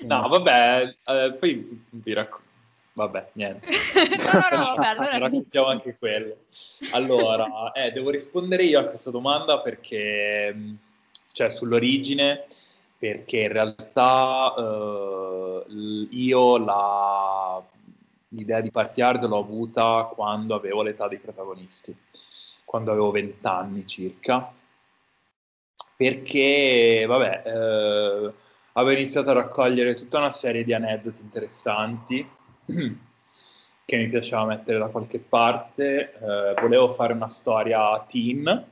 [0.00, 2.46] No, vabbè, eh, poi vi racconto.
[2.94, 3.68] Vabbè, niente.
[4.18, 5.18] no, no, no, vabbè, allora...
[5.18, 6.34] raccontiamo anche quello.
[6.90, 10.74] Allora, eh, devo rispondere io a questa domanda perché,
[11.32, 12.46] cioè, sull'origine,
[12.98, 15.64] perché in realtà eh,
[16.10, 17.62] io la,
[18.28, 21.96] l'idea di Party l'ho avuta quando avevo l'età dei protagonisti
[22.68, 24.52] quando avevo 20 anni circa,
[25.96, 28.32] perché, vabbè, eh,
[28.72, 32.28] avevo iniziato a raccogliere tutta una serie di aneddoti interessanti
[33.86, 38.66] che mi piaceva mettere da qualche parte, eh, volevo fare una storia teen,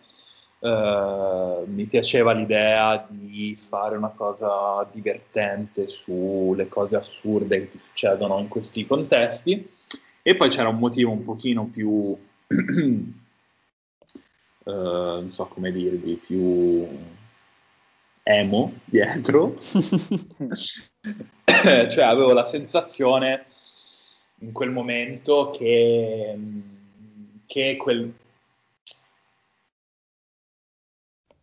[0.58, 8.48] Uh, mi piaceva l'idea di fare una cosa divertente sulle cose assurde che succedono in
[8.48, 9.68] questi contesti
[10.22, 12.16] e poi c'era un motivo un pochino più
[14.66, 16.86] eh, non so come dirvi, più
[18.22, 19.54] emo dietro.
[21.44, 23.46] cioè avevo la sensazione
[24.40, 26.36] in quel momento che,
[27.46, 28.12] che quel,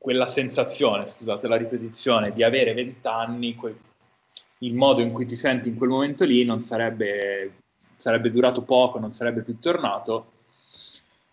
[0.04, 3.80] quella sensazione, scusate la ripetizione, di avere vent'anni, que-
[4.58, 7.60] il modo in cui ti senti in quel momento lì non sarebbe,
[7.96, 10.32] sarebbe durato poco, non sarebbe più tornato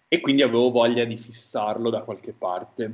[0.07, 2.93] e quindi avevo voglia di fissarlo da qualche parte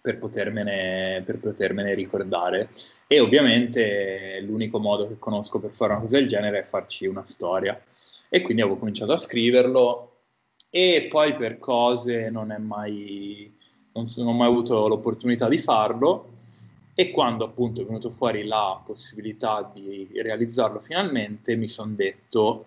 [0.00, 2.68] per potermene, per potermene ricordare.
[3.08, 7.26] E ovviamente l'unico modo che conosco per fare una cosa del genere è farci una
[7.26, 7.82] storia.
[8.28, 10.18] E quindi avevo cominciato a scriverlo
[10.70, 13.58] e poi per cose non, è mai,
[14.16, 16.32] non, ho mai avuto l'opportunità di farlo
[16.94, 22.66] e quando appunto è venuto fuori la possibilità di realizzarlo finalmente mi sono detto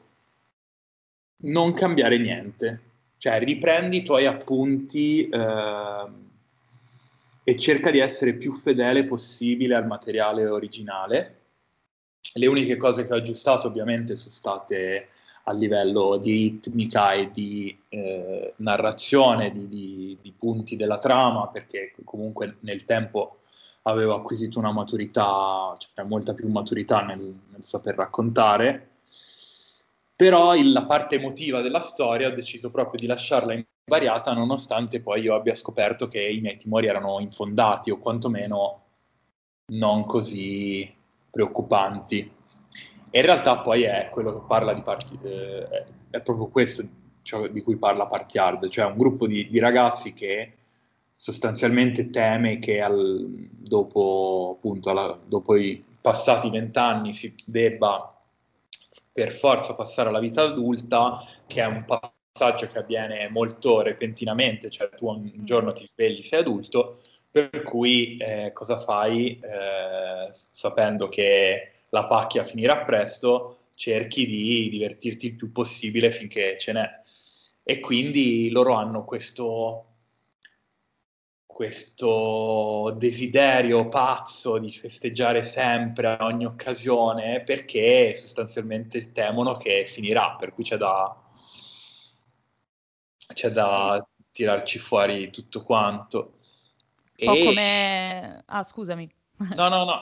[1.43, 2.91] non cambiare niente
[3.23, 6.07] cioè, riprendi i tuoi appunti eh,
[7.45, 11.39] e cerca di essere più fedele possibile al materiale originale.
[12.33, 15.07] Le uniche cose che ho aggiustato ovviamente sono state
[15.43, 21.93] a livello di ritmica e di eh, narrazione, di, di, di, punti della trama, perché
[22.03, 23.39] comunque nel tempo
[23.83, 27.19] avevo acquisito una maturità, cioè molta più maturità nel,
[27.51, 28.91] nel saper raccontare
[30.15, 35.21] però il, la parte emotiva della storia ho deciso proprio di lasciarla invariata nonostante poi
[35.21, 38.81] io abbia scoperto che i miei timori erano infondati o quantomeno
[39.73, 40.89] non così
[41.29, 42.31] preoccupanti.
[43.15, 46.83] E in realtà poi è quello che parla di parti, eh, è proprio questo
[47.21, 50.53] cioè, di cui parla Party Hard, cioè un gruppo di, di ragazzi che
[51.13, 58.17] sostanzialmente teme che al, dopo, appunto, alla, dopo i passati vent'anni si debba
[59.11, 64.89] per forza passare alla vita adulta, che è un passaggio che avviene molto repentinamente, cioè
[64.89, 65.43] tu un mm.
[65.45, 66.97] giorno ti svegli, sei adulto,
[67.33, 75.25] per cui eh, cosa fai eh, sapendo che la pacchia finirà presto, cerchi di divertirti
[75.25, 76.87] il più possibile finché ce n'è.
[77.63, 79.87] E quindi loro hanno questo
[81.47, 90.53] questo desiderio pazzo di festeggiare sempre a ogni occasione perché sostanzialmente temono che finirà, per
[90.53, 91.15] cui c'è da,
[93.33, 96.39] c'è da tirarci fuori tutto quanto.
[97.19, 97.43] Un po' e...
[97.43, 98.43] come...
[98.45, 99.09] Ah, scusami.
[99.55, 100.01] No, no, no,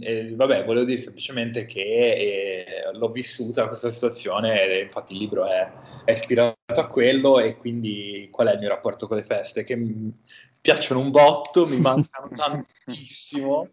[0.00, 5.46] eh, vabbè, volevo dire semplicemente che eh, l'ho vissuta questa situazione e infatti il libro
[5.46, 5.70] è,
[6.04, 9.64] è, ispirato a quello e quindi qual è il mio rapporto con le feste?
[9.64, 10.12] Che mi
[10.60, 13.68] piacciono un botto, mi mancano tantissimo,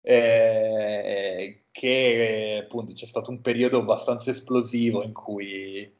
[0.00, 5.98] eh, che appunto c'è stato un periodo abbastanza esplosivo in cui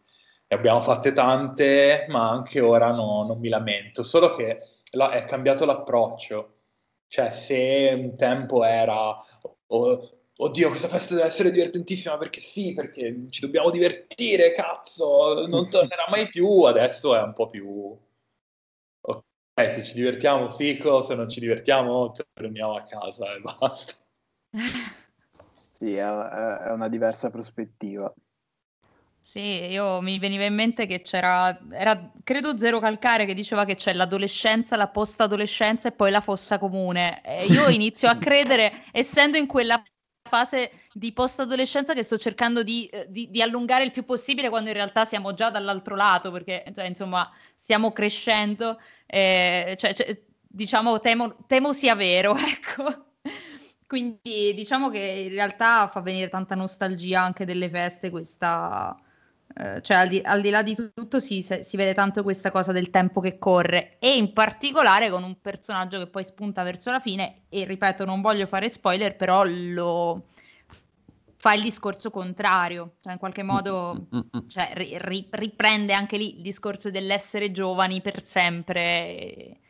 [0.49, 4.59] ne abbiamo fatte tante, ma anche ora no, non mi lamento, solo che
[4.91, 6.57] la, è cambiato l'approccio.
[7.09, 9.15] Cioè, se un tempo era
[9.67, 15.69] oh, oddio, questa festa deve essere divertentissima perché sì, perché ci dobbiamo divertire, cazzo, non
[15.69, 17.99] tornerà mai più, adesso è un po' più...
[19.03, 23.93] Ok, se ci divertiamo fico, se non ci divertiamo torniamo a casa e basta.
[25.81, 28.13] Sì, è, è una diversa prospettiva.
[29.23, 33.77] Sì, io mi veniva in mente che c'era, era credo Zero Calcare che diceva che
[33.77, 37.23] c'è l'adolescenza, la post-adolescenza e poi la fossa comune.
[37.23, 39.81] E io inizio a credere, essendo in quella
[40.23, 44.71] fase di post-adolescenza che sto cercando di, eh, di, di, allungare il più possibile quando
[44.71, 51.01] in realtà siamo già dall'altro lato, perché cioè, insomma stiamo crescendo, eh, cioè, cioè, diciamo
[51.01, 53.13] temo, temo sia vero, ecco.
[53.87, 58.97] Quindi diciamo che in realtà fa venire tanta nostalgia anche delle feste questa
[59.53, 62.71] eh, cioè al di, al di, là di tutto si, si, vede tanto questa cosa
[62.71, 67.01] del tempo che corre e in particolare con un personaggio che poi spunta verso la
[67.01, 70.27] fine e ripeto non voglio fare spoiler però lo
[71.37, 76.17] fa il discorso contrario cioè in qualche modo mm, mm, mm, cioè, ri, riprende anche
[76.17, 79.61] lì il discorso dell'essere giovani per sempre e,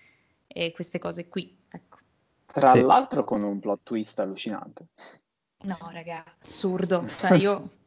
[0.46, 1.96] e queste cose qui ecco.
[2.44, 2.80] tra sì.
[2.82, 4.88] l'altro con un plot twist allucinante
[5.62, 7.70] no raga assurdo cioè io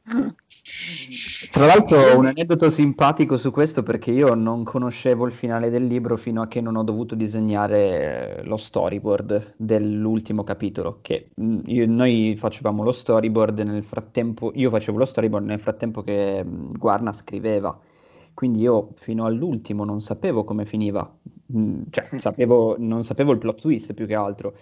[1.51, 6.18] Tra l'altro un aneddoto simpatico su questo perché io non conoscevo il finale del libro
[6.18, 12.36] fino a che non ho dovuto disegnare lo storyboard dell'ultimo capitolo, che mm, io, noi
[12.38, 17.78] facevamo lo storyboard nel frattempo, io facevo lo storyboard nel frattempo che mm, Guarna scriveva,
[18.34, 21.10] quindi io fino all'ultimo non sapevo come finiva,
[21.56, 24.54] mm, cioè sapevo, non sapevo il plot twist più che altro.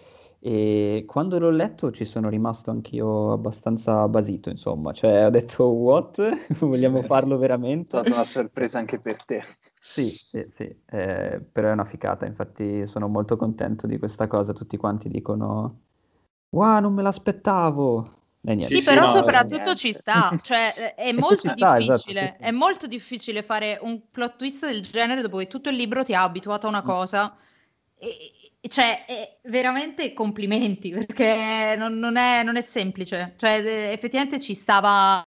[0.43, 6.19] E quando l'ho letto ci sono rimasto anch'io abbastanza basito, insomma, cioè ho detto what?
[6.57, 7.97] Vogliamo farlo veramente?
[7.97, 9.43] È stata una sorpresa anche per te.
[9.79, 14.51] Sì, sì, sì, eh, però è una ficata, infatti sono molto contento di questa cosa,
[14.51, 15.81] tutti quanti dicono
[16.49, 18.15] wow, non me l'aspettavo.
[18.43, 18.63] Eh.
[18.63, 22.43] Sì, però no, soprattutto ci sta, cioè è molto sta, difficile, esatto, sì, sì.
[22.43, 26.15] è molto difficile fare un plot twist del genere dopo che tutto il libro ti
[26.15, 26.85] ha abituato a una mm.
[26.85, 27.37] cosa
[27.99, 33.33] e, cioè, veramente complimenti, perché non, non, è, non è, semplice.
[33.37, 35.23] Cioè, effettivamente ci stava...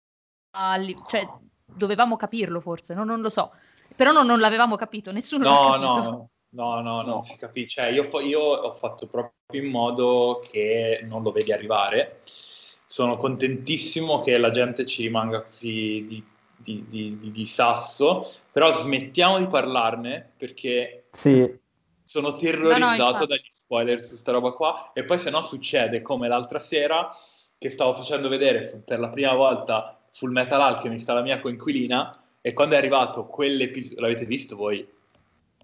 [0.77, 1.27] Lì, cioè,
[1.65, 3.51] dovevamo capirlo forse, no, non lo so.
[3.93, 6.29] Però non, non l'avevamo capito, nessuno no, l'ha capito.
[6.51, 7.81] No, no, no, non si capisce.
[7.81, 12.17] Cioè, io, io ho fatto proprio in modo che non lo vedi arrivare.
[12.23, 16.23] Sono contentissimo che la gente ci rimanga così di,
[16.55, 21.07] di, di, di sasso, però smettiamo di parlarne perché...
[21.11, 21.63] Sì
[22.05, 26.01] sono terrorizzato no, no, dagli spoiler su sta roba qua e poi se no succede
[26.01, 27.09] come l'altra sera
[27.57, 32.53] che stavo facendo vedere per la prima volta Full Metal Alchemist alla mia coinquilina e
[32.53, 34.87] quando è arrivato quell'episodio l'avete visto voi?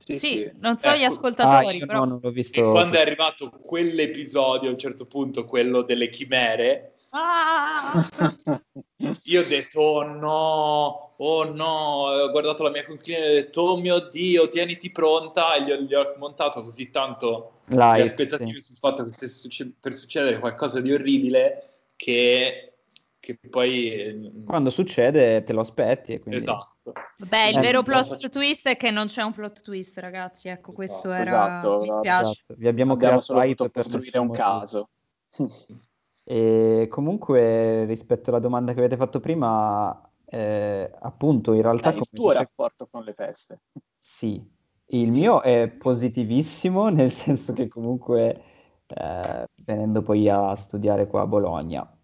[0.04, 0.52] Sì, sì, sì.
[0.60, 0.98] non so ecco.
[0.98, 2.06] gli ascoltatori, ah, però...
[2.06, 2.70] No, visto...
[2.70, 8.10] quando è arrivato quell'episodio a un certo punto, quello delle chimere, ah!
[9.24, 13.62] io ho detto oh no, oh no, ho guardato la mia coinquilina e ho detto
[13.62, 18.04] oh mio Dio, tieniti pronta e gli ho, gli ho montato così tanto Live, le
[18.04, 18.68] aspettative sì.
[18.68, 21.64] sul fatto che stesse succe- per succedere qualcosa di orribile
[21.96, 22.74] che,
[23.20, 24.44] che poi...
[24.48, 26.40] Quando succede te lo aspetti e quindi...
[26.40, 26.71] Esatto.
[26.84, 28.30] Beh, il eh, vero plot faccio...
[28.30, 30.48] twist è che non c'è un plot twist, ragazzi.
[30.48, 31.60] Ecco, questo esatto, era.
[31.60, 32.32] Esatto, Mi spiace.
[32.32, 32.56] Esatto.
[32.58, 34.90] Vi abbiamo, abbiamo solo hype per costruire un caso.
[36.24, 41.94] e comunque, rispetto alla domanda che avete fatto prima, eh, appunto, in realtà.
[41.94, 42.40] Eh, il tuo dice...
[42.40, 43.62] rapporto con le feste.
[44.00, 44.44] Sì,
[44.88, 48.42] il mio è positivissimo, nel senso che comunque,
[48.88, 51.98] eh, venendo poi a studiare qua a Bologna,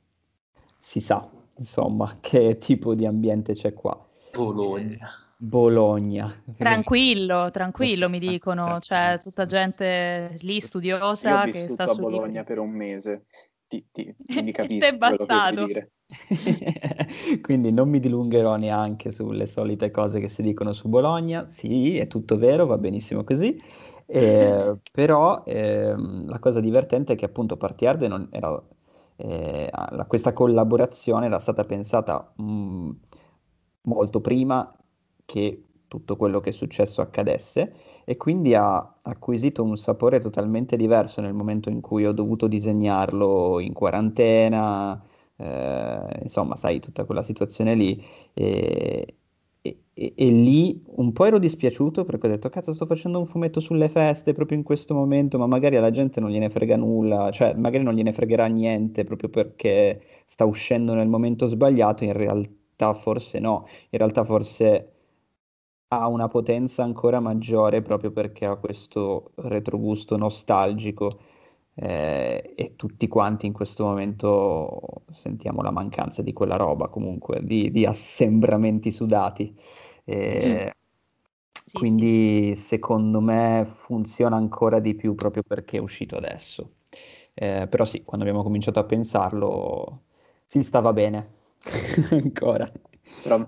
[0.79, 4.06] si sa, insomma, che tipo di ambiente c'è qua.
[4.37, 5.09] Bologna.
[5.39, 6.43] Bologna.
[6.57, 12.71] Tranquillo, tranquillo mi dicono, c'è tutta gente lì studiosa che sta a Bologna per un
[12.71, 13.25] mese,
[13.67, 15.91] ti, ti, quindi capisco quello che dire.
[17.41, 22.07] quindi non mi dilungherò neanche sulle solite cose che si dicono su Bologna, sì, è
[22.07, 23.61] tutto vero, va benissimo così,
[24.07, 28.59] eh, però eh, la cosa divertente è che appunto Party Hard non era,
[29.17, 29.71] eh,
[30.07, 32.33] questa collaborazione era stata pensata...
[32.37, 32.89] Mh, mm,
[33.87, 34.73] molto prima
[35.25, 37.73] che tutto quello che è successo accadesse
[38.03, 43.59] e quindi ha acquisito un sapore totalmente diverso nel momento in cui ho dovuto disegnarlo
[43.59, 45.01] in quarantena,
[45.37, 48.01] eh, insomma, sai, tutta quella situazione lì.
[48.33, 49.15] E,
[49.61, 53.25] e, e, e, lì un po' ero dispiaciuto perché ho detto, cazzo, sto facendo un
[53.27, 57.31] fumetto sulle feste proprio in questo momento, ma magari alla gente non gliene frega nulla,
[57.31, 62.56] cioè magari non gliene fregherà niente proprio perché sta uscendo nel momento sbagliato, in realtà
[62.77, 64.91] realtà forse no, in realtà forse
[65.89, 71.19] ha una potenza ancora maggiore proprio perché ha questo retrogusto nostalgico
[71.75, 77.71] eh, e tutti quanti in questo momento sentiamo la mancanza di quella roba comunque, di,
[77.71, 79.55] di assembramenti sudati.
[80.03, 80.73] Eh,
[81.65, 82.67] sì, quindi sì, sì.
[82.67, 86.75] secondo me funziona ancora di più proprio perché è uscito adesso.
[87.33, 90.03] Eh, però sì, quando abbiamo cominciato a pensarlo
[90.45, 91.35] si stava bene
[92.11, 92.71] ancora.
[93.23, 93.45] Però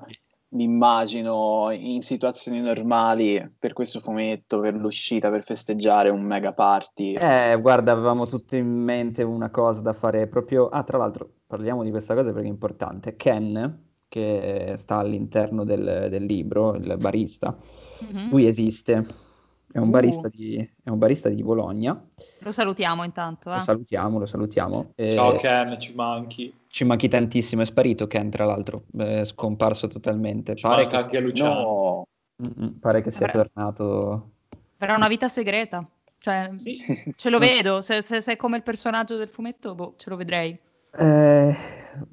[0.52, 7.14] mi immagino in situazioni normali per questo fumetto, per l'uscita, per festeggiare un mega party.
[7.14, 10.70] Eh, guarda, avevamo tutti in mente una cosa da fare proprio...
[10.70, 13.16] Ah, tra l'altro, parliamo di questa cosa perché è importante.
[13.16, 17.56] Ken, che sta all'interno del, del libro, il barista,
[18.04, 18.30] mm-hmm.
[18.30, 19.28] lui esiste
[19.72, 20.30] è un, barista uh.
[20.30, 22.02] di, è un barista di Bologna.
[22.40, 23.52] Lo salutiamo intanto.
[23.52, 23.58] Eh?
[23.58, 24.92] Lo salutiamo, lo salutiamo.
[24.96, 25.14] E...
[25.14, 26.54] Ciao Ken, ci manchi.
[26.68, 30.56] Ci manchi tantissimo, è sparito Ken tra l'altro, è scomparso totalmente.
[30.56, 30.96] Ci pare che...
[30.96, 32.06] anche Luciano.
[32.36, 32.78] No.
[32.80, 33.50] Pare che sia Vabbè.
[33.50, 34.30] tornato.
[34.78, 35.88] Avrà una vita segreta.
[36.22, 37.14] Cioè, sì.
[37.16, 40.16] ce lo vedo, se, se, se, è come il personaggio del fumetto, boh, ce lo
[40.16, 40.58] vedrei.
[40.92, 41.56] Eh,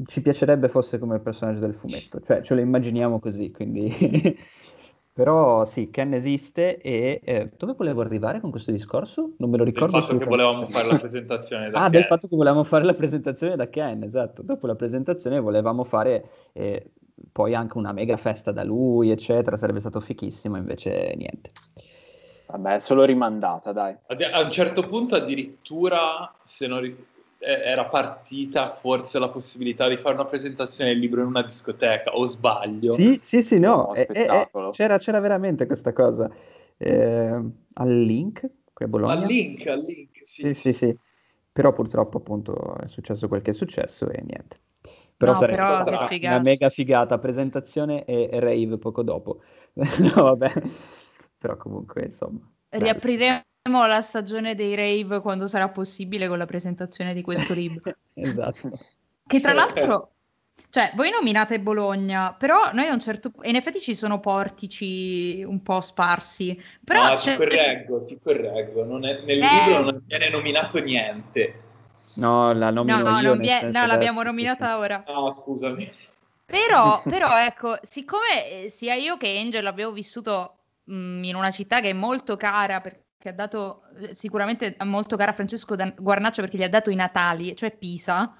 [0.07, 3.91] ci piacerebbe fosse come il personaggio del fumetto, cioè ce lo immaginiamo così, quindi
[5.17, 9.31] Però sì, Ken esiste e eh, dove volevo arrivare con questo discorso?
[9.39, 9.93] Non me lo ricordo.
[9.93, 11.91] Del fatto che volevamo fare la presentazione da ah, Ken.
[11.93, 14.43] del fatto che volevamo fare la presentazione da Ken, esatto.
[14.43, 16.91] Dopo la presentazione volevamo fare eh,
[17.33, 19.57] poi anche una mega festa da lui, eccetera.
[19.57, 21.51] Sarebbe stato fichissimo, invece niente.
[22.49, 23.97] Vabbè, solo rimandata, dai.
[24.33, 27.16] A un certo punto addirittura, se non ricordo
[27.47, 32.27] era partita forse la possibilità di fare una presentazione del libro in una discoteca, o
[32.27, 32.93] sbaglio?
[32.95, 36.29] Sì, sì, sì, no, eh, eh, c'era, c'era, veramente questa cosa.
[36.77, 37.41] Eh,
[37.75, 38.41] al link,
[38.73, 39.15] qui a Bologna.
[39.15, 40.43] Al link, al link, sì.
[40.43, 40.99] Sì, sì, sì.
[41.53, 44.61] Però purtroppo appunto è successo quel che è successo e niente.
[45.17, 49.41] Però no, sarebbe però una mega figata, presentazione e, e rave poco dopo.
[49.73, 50.53] no, vabbè.
[51.39, 52.41] Però comunque, insomma.
[52.69, 57.95] Riapriremo la stagione dei rave quando sarà possibile con la presentazione di questo libro.
[58.15, 58.71] esatto.
[59.27, 60.13] Che tra l'altro,
[60.71, 65.43] cioè, voi nominate Bologna, però noi a un certo punto, in effetti ci sono portici
[65.43, 66.61] un po' sparsi.
[66.85, 69.49] Però no, ti correggo, ti correggo, non è, nel eh...
[69.49, 71.63] libro non viene nominato niente.
[72.17, 73.37] No, la nomino no, io.
[73.37, 73.71] Vie...
[73.71, 75.03] No, l'abbiamo nominata ora.
[75.07, 75.91] No, scusami.
[76.45, 81.51] Però, però, ecco, siccome eh, sia io che Angel abbiamo vissuto mh, mm, in una
[81.51, 85.75] città che è molto cara per che ha dato eh, sicuramente molto cara a Francesco
[85.97, 88.37] Guarnaccio perché gli ha dato i Natali, cioè Pisa.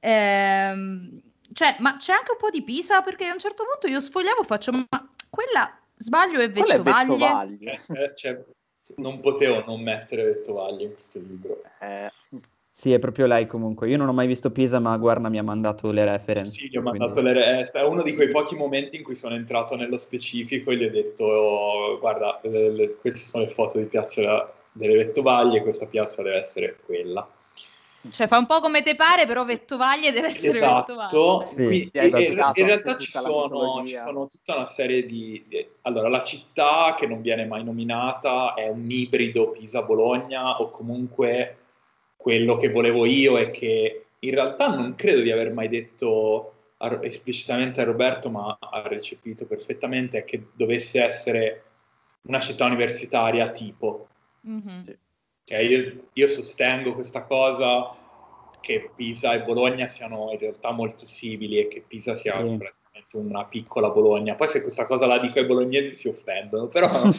[0.00, 1.22] Ehm,
[1.52, 4.42] cioè, ma c'è anche un po' di Pisa perché a un certo punto io sfogliavo
[4.42, 7.12] e faccio, ma quella sbaglio è Vettovaglie?
[7.12, 7.72] Vettovaglie.
[7.72, 8.44] Eh, cioè, cioè,
[8.96, 11.62] non potevo non mettere Vettovaglie in questo libro.
[11.78, 12.10] Eh,
[12.84, 13.88] sì, è proprio lei comunque.
[13.88, 16.50] Io non ho mai visto Pisa, ma Guarna mi ha mandato le reference.
[16.50, 17.32] Sì, gli ho mandato quindi...
[17.32, 17.78] le reference.
[17.78, 20.90] È uno di quei pochi momenti in cui sono entrato nello specifico e gli ho
[20.90, 26.22] detto, oh, guarda, le, le, queste sono le foto di piazza delle Vettovaglie, questa piazza
[26.22, 27.26] deve essere quella.
[28.10, 30.94] Cioè fa un po' come te pare, però Vettovaglie deve essere esatto.
[30.94, 31.46] Vettovaglie.
[31.46, 32.60] Sì, sì, esatto.
[32.60, 35.66] in, in realtà ci sono, ci sono, tutta una serie di, di...
[35.80, 41.60] Allora, la città che non viene mai nominata è un ibrido Pisa-Bologna o comunque
[42.24, 47.00] quello che volevo io è che in realtà non credo di aver mai detto a,
[47.02, 51.64] esplicitamente a Roberto, ma ha recepito perfettamente, che dovesse essere
[52.22, 54.08] una città universitaria tipo.
[54.48, 54.82] Mm-hmm.
[55.44, 57.94] Cioè io, io sostengo questa cosa
[58.62, 62.56] che Pisa e Bologna siano in realtà molto simili e che Pisa sia mm.
[62.56, 64.34] praticamente una piccola Bologna.
[64.34, 66.88] Poi se questa cosa la dico ai bolognesi si offendono, però...
[67.04, 67.12] no,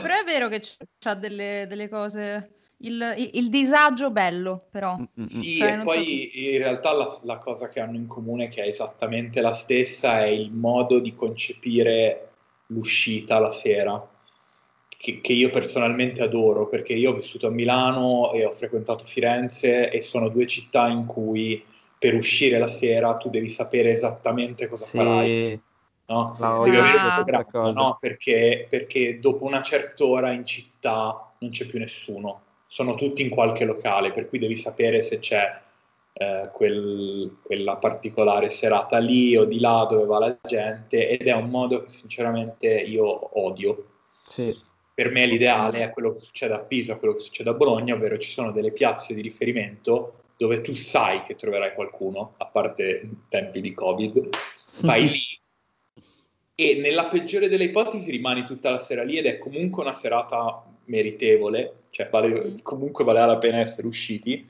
[0.00, 0.60] però è vero che
[1.00, 4.96] c'ha delle, delle cose il, il, disagio bello, però.
[4.96, 5.26] Mm, mm, mm.
[5.26, 6.38] Sì, cioè, e poi so...
[6.38, 10.28] in realtà la, la, cosa che hanno in comune, che è esattamente la stessa, è
[10.28, 12.28] il modo di concepire
[12.68, 14.08] l'uscita la sera,
[14.88, 19.90] che, che, io personalmente adoro, perché io ho vissuto a Milano e ho frequentato Firenze
[19.90, 21.62] e sono due città in cui
[21.98, 24.96] per uscire la sera tu devi sapere esattamente cosa sì.
[24.96, 25.60] farai.
[26.06, 26.36] No?
[26.64, 27.96] Devi avere un programma, no?
[27.98, 33.30] Perché, perché dopo una certa ora in città non c'è più nessuno sono tutti in
[33.30, 35.60] qualche locale, per cui devi sapere se c'è
[36.12, 41.32] eh, quel, quella particolare serata lì o di là dove va la gente ed è
[41.32, 43.86] un modo che sinceramente io odio.
[44.06, 44.56] Sì.
[44.94, 48.16] Per me l'ideale è quello che succede a Pisa, quello che succede a Bologna, ovvero
[48.18, 53.60] ci sono delle piazze di riferimento dove tu sai che troverai qualcuno, a parte tempi
[53.60, 54.28] di Covid,
[54.82, 55.42] vai lì
[56.56, 60.64] e nella peggiore delle ipotesi rimani tutta la sera lì ed è comunque una serata
[60.86, 64.46] meritevole, cioè vale, comunque valeva la pena essere usciti,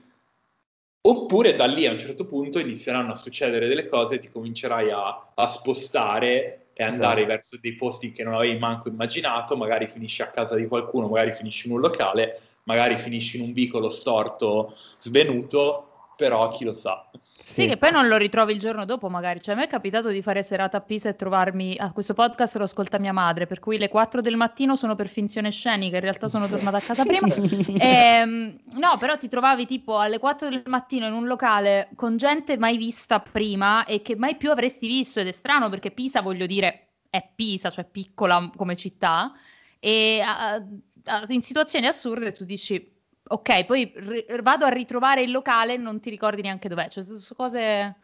[1.06, 4.90] oppure da lì a un certo punto inizieranno a succedere delle cose e ti comincerai
[4.90, 7.34] a, a spostare e andare esatto.
[7.34, 11.32] verso dei posti che non avevi manco immaginato, magari finisci a casa di qualcuno, magari
[11.32, 17.08] finisci in un locale, magari finisci in un vicolo storto, svenuto, però chi lo sa.
[17.36, 17.62] Sì.
[17.62, 17.66] sì.
[17.66, 20.22] che poi non lo ritrovi il giorno dopo magari, cioè a me è capitato di
[20.22, 23.78] fare serata a Pisa e trovarmi, a questo podcast lo ascolta mia madre, per cui
[23.78, 27.34] le 4 del mattino sono per finzione scenica, in realtà sono tornata a casa prima,
[27.34, 32.16] e, ehm, no però ti trovavi tipo alle 4 del mattino in un locale con
[32.16, 36.22] gente mai vista prima e che mai più avresti visto ed è strano perché Pisa
[36.22, 39.32] voglio dire è Pisa, cioè piccola come città
[39.78, 42.93] e uh, in situazioni assurde tu dici
[43.26, 47.04] ok, poi r- vado a ritrovare il locale e non ti ricordi neanche dov'è, cioè
[47.04, 47.96] sono cose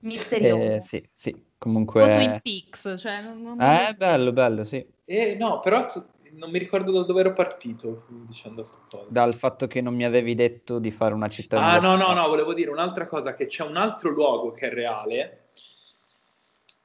[0.00, 0.76] misteriose.
[0.76, 2.02] Eh, sì, sì, comunque...
[2.02, 3.22] O Twin Peaks, cioè...
[3.22, 3.96] Non, non eh, so.
[3.96, 4.86] bello, bello, sì.
[5.04, 5.86] Eh, no, però
[6.32, 9.06] non mi ricordo da dove ero partito dicendo questa cosa.
[9.08, 11.60] Dal fatto che non mi avevi detto di fare una città...
[11.60, 14.72] Ah, no, no, no, volevo dire un'altra cosa, che c'è un altro luogo che è
[14.72, 15.50] reale,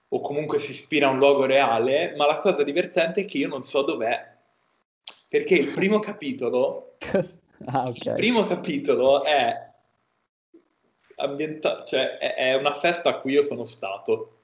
[0.09, 3.47] o comunque si ispira a un luogo reale, ma la cosa divertente è che io
[3.47, 4.30] non so dov'è,
[5.31, 6.97] perché il primo capitolo,
[7.67, 7.93] ah, okay.
[7.93, 9.55] il primo capitolo è
[11.15, 14.39] ambientato, cioè è, è, una festa a cui io sono stato.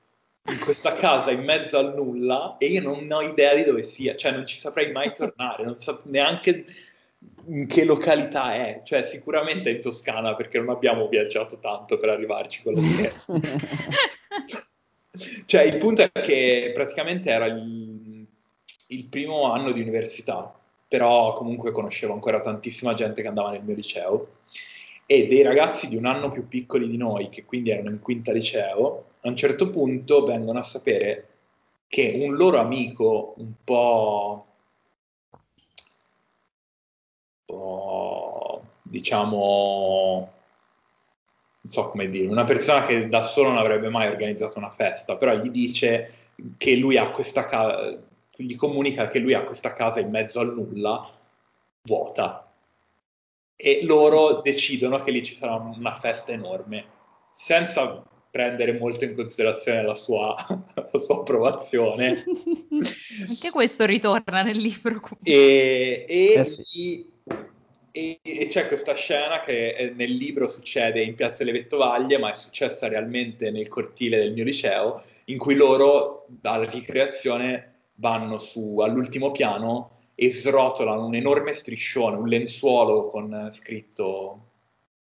[0.48, 4.16] In questa casa in mezzo al nulla e io non ho idea di dove sia,
[4.16, 6.64] cioè non ci saprei mai tornare, non so neanche
[7.48, 12.08] in che località è, cioè sicuramente è in Toscana perché non abbiamo viaggiato tanto per
[12.08, 12.82] arrivarci con la
[15.46, 18.26] cioè il punto è che praticamente era il,
[18.88, 20.57] il primo anno di università
[20.88, 24.30] però comunque conoscevo ancora tantissima gente che andava nel mio liceo
[25.06, 28.32] e dei ragazzi di un anno più piccoli di noi, che quindi erano in quinta
[28.32, 31.28] liceo, a un certo punto vengono a sapere
[31.88, 34.46] che un loro amico un po',
[35.32, 35.40] un
[37.46, 40.32] po' diciamo,
[41.62, 45.16] non so come dire, una persona che da solo non avrebbe mai organizzato una festa,
[45.16, 46.14] però gli dice
[46.58, 47.98] che lui ha questa casa
[48.44, 51.10] gli comunica che lui ha questa casa in mezzo al nulla,
[51.84, 52.52] vuota.
[53.56, 56.86] E loro decidono che lì ci sarà una festa enorme,
[57.34, 60.36] senza prendere molto in considerazione la sua,
[60.76, 62.24] la sua approvazione.
[63.28, 65.02] Anche questo ritorna nel libro.
[65.24, 67.10] E, e, eh sì.
[67.92, 72.30] e, e, c'è questa scena che eh, nel libro succede in Piazza delle Vettovaglie, ma
[72.30, 78.80] è successa realmente nel cortile del mio liceo, in cui loro, dalla ricreazione, vanno su,
[78.80, 84.46] all'ultimo piano e srotolano un enorme striscione, un lenzuolo con scritto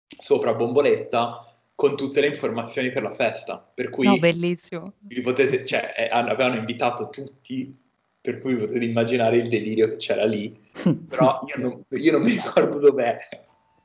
[0.07, 3.57] sopra bomboletta con tutte le informazioni per la festa.
[3.57, 4.93] Per cui no, bellissimo.
[4.99, 7.75] Vi potete, cioè, eh, avevano invitato tutti,
[8.21, 10.55] per cui potete immaginare il delirio che c'era lì.
[11.09, 13.19] Però io non, io non mi ricordo dov'è.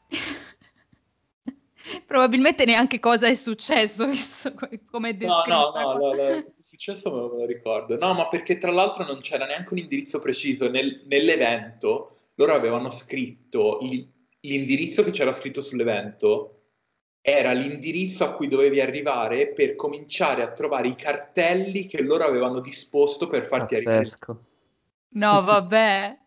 [2.05, 4.53] Probabilmente neanche cosa è successo, visto
[4.89, 5.49] come è descritto.
[5.49, 7.97] No, no, no, no, è successo me lo ricordo.
[7.97, 10.69] No, ma perché tra l'altro non c'era neanche un indirizzo preciso.
[10.69, 14.07] Nel, nell'evento loro avevano scritto, il,
[14.41, 16.51] l'indirizzo che c'era scritto sull'evento
[17.21, 22.59] era l'indirizzo a cui dovevi arrivare per cominciare a trovare i cartelli che loro avevano
[22.59, 24.31] disposto per farti Pazzesco.
[24.31, 24.53] arrivare.
[25.15, 26.19] No, vabbè.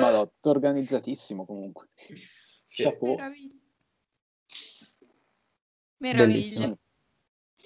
[0.00, 1.88] Ma no, tutto organizzatissimo comunque.
[2.64, 2.82] Sì.
[2.82, 3.14] Chapeau.
[3.14, 3.57] Meraviglia.
[5.98, 6.76] Meraviglia.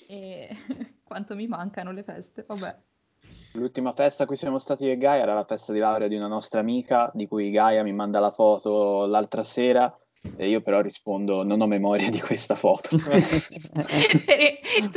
[0.09, 0.49] E
[1.03, 2.77] quanto mi mancano le feste, vabbè.
[3.53, 6.17] L'ultima festa a cui siamo stati io e Gaia era la festa di laurea di
[6.17, 9.95] una nostra amica, di cui Gaia mi manda la foto l'altra sera
[10.37, 12.97] e io però rispondo non ho memoria di questa foto.
[12.97, 13.05] tu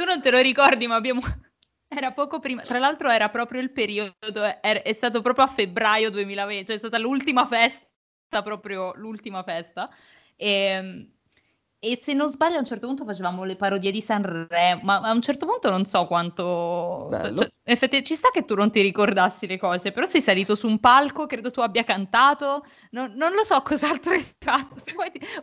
[0.06, 1.22] non te lo ricordi, ma abbiamo...
[1.88, 6.10] Era poco prima, tra l'altro era proprio il periodo, è, è stato proprio a febbraio
[6.10, 9.90] 2020, cioè è stata l'ultima festa, proprio l'ultima festa.
[10.36, 11.15] E, ehm,
[11.80, 15.12] e se non sbaglio, a un certo punto facevamo le parodie di Sanremo, ma a
[15.12, 17.10] un certo punto non so quanto.
[17.12, 20.68] Cioè, effetti, ci sta che tu non ti ricordassi le cose, però sei salito su
[20.68, 24.76] un palco, credo tu abbia cantato, no, non lo so cos'altro hai fatto.
[24.84, 24.94] Ti...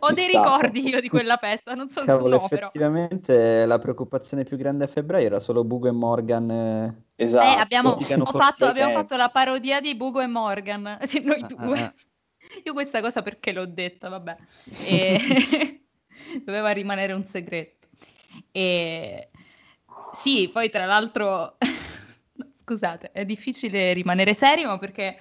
[0.00, 0.42] Ho ci dei sta.
[0.42, 3.66] ricordi io di quella festa, non so Cavolo, tu no, effettivamente però.
[3.66, 6.50] la preoccupazione più grande a febbraio era solo Bugo e Morgan.
[6.50, 6.94] Eh...
[7.14, 7.56] Esatto.
[7.56, 10.82] Eh, abbiamo, fatto, abbiamo fatto, la parodia di Bugo e Morgan,
[11.22, 11.78] noi ah, due.
[11.78, 11.94] Ah, ah.
[12.64, 14.36] Io questa cosa perché l'ho detta, vabbè.
[14.84, 15.76] E...
[16.44, 17.88] doveva rimanere un segreto.
[18.50, 19.28] E
[20.14, 21.56] sì, poi tra l'altro,
[22.56, 25.18] scusate, è difficile rimanere seri, ma perché...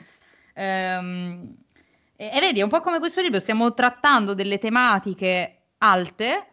[0.56, 1.56] Um,
[2.16, 6.47] e, e, vedi, è un po' come questo libro, stiamo trattando delle tematiche alte,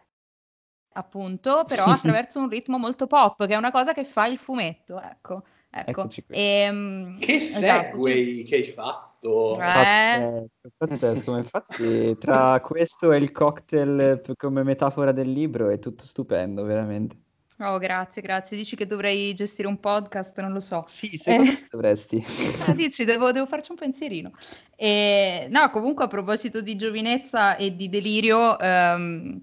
[0.93, 4.99] appunto, però attraverso un ritmo molto pop, che è una cosa che fa il fumetto,
[5.01, 5.43] ecco.
[5.71, 6.09] Ecco.
[6.29, 9.08] E, ehm, che esatto, che hai fatto!
[9.27, 10.45] Eh.
[10.77, 17.17] Pazzesco, infatti tra questo e il cocktail come metafora del libro è tutto stupendo, veramente.
[17.61, 18.55] Oh, grazie, grazie.
[18.55, 20.39] Dici che dovrei gestire un podcast?
[20.39, 20.85] Non lo so.
[20.87, 22.25] Sì, secondo eh, dovresti.
[22.65, 24.31] Ah, dici, devo, devo, farci un pensierino.
[24.77, 29.41] E, no, comunque a proposito di giovinezza e di delirio, um,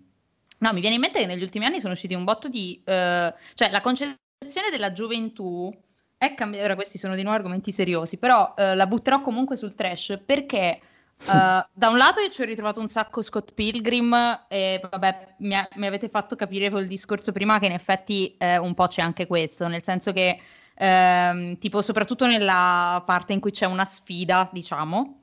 [0.58, 2.80] no, mi viene in mente che negli ultimi anni sono usciti un botto di...
[2.80, 5.70] Uh, cioè, la concezione della gioventù
[6.18, 6.64] è cambiata...
[6.64, 10.80] Ora, questi sono di nuovo argomenti seriosi, però uh, la butterò comunque sul trash perché
[11.24, 14.14] Uh, da un lato io ci ho ritrovato un sacco Scott Pilgrim
[14.48, 18.58] e vabbè mi, ha, mi avete fatto capire col discorso prima che in effetti eh,
[18.58, 20.38] un po' c'è anche questo, nel senso che
[20.74, 25.22] ehm, tipo soprattutto nella parte in cui c'è una sfida, diciamo,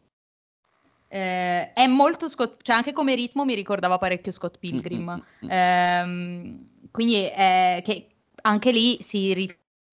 [1.10, 6.58] eh, è molto Scott, cioè anche come ritmo mi ricordava parecchio Scott Pilgrim, eh,
[6.90, 8.08] quindi che
[8.42, 9.32] anche lì si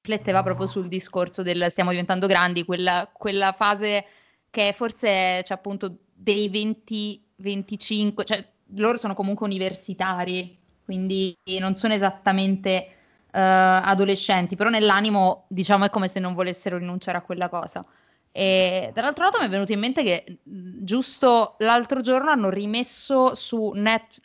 [0.03, 4.05] rifletteva proprio sul discorso del stiamo diventando grandi, quella, quella fase
[4.51, 8.45] che forse cioè, appunto dei 20, 25, cioè
[8.75, 12.89] loro sono comunque universitari, quindi non sono esattamente
[13.27, 17.85] uh, adolescenti, però nell'animo diciamo è come se non volessero rinunciare a quella cosa.
[18.33, 23.73] E dall'altro lato mi è venuto in mente che giusto l'altro giorno hanno rimesso su
[23.75, 24.21] Net,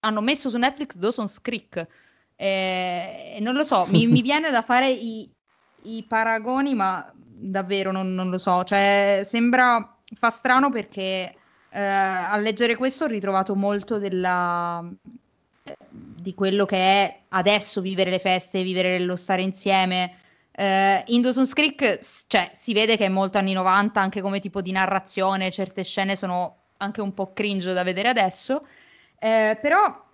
[0.00, 1.86] hanno messo su Netflix Dawson's Creek.
[2.40, 5.28] E, e non lo so, mi, mi viene da fare i,
[5.82, 8.62] i paragoni, ma davvero non, non, lo so.
[8.62, 11.34] Cioè, sembra, fa strano perché
[11.70, 14.88] eh, a leggere questo ho ritrovato molto della,
[15.88, 20.18] di quello che è adesso vivere le feste, vivere lo stare insieme.
[20.52, 24.60] Eh, in Dawson's Creek cioè, si vede che è molto anni 90 anche come tipo
[24.60, 28.66] di narrazione, certe scene sono anche un po' cringe da vedere adesso,
[29.18, 30.06] eh, però,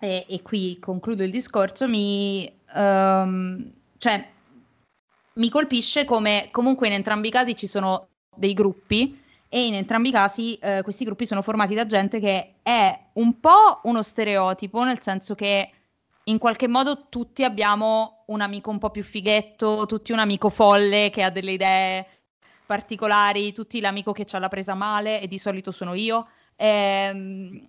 [0.00, 2.50] e, e, qui concludo il discorso, mi...
[2.74, 4.28] Um, cioè,
[5.34, 10.08] mi colpisce come comunque in entrambi i casi ci sono dei gruppi e in entrambi
[10.08, 14.82] i casi eh, questi gruppi sono formati da gente che è un po' uno stereotipo,
[14.84, 15.70] nel senso che
[16.24, 21.10] in qualche modo tutti abbiamo un amico un po' più fighetto, tutti un amico folle
[21.10, 22.06] che ha delle idee
[22.66, 26.28] particolari, tutti l'amico che ha la presa male e di solito sono io.
[26.56, 27.66] Ehm,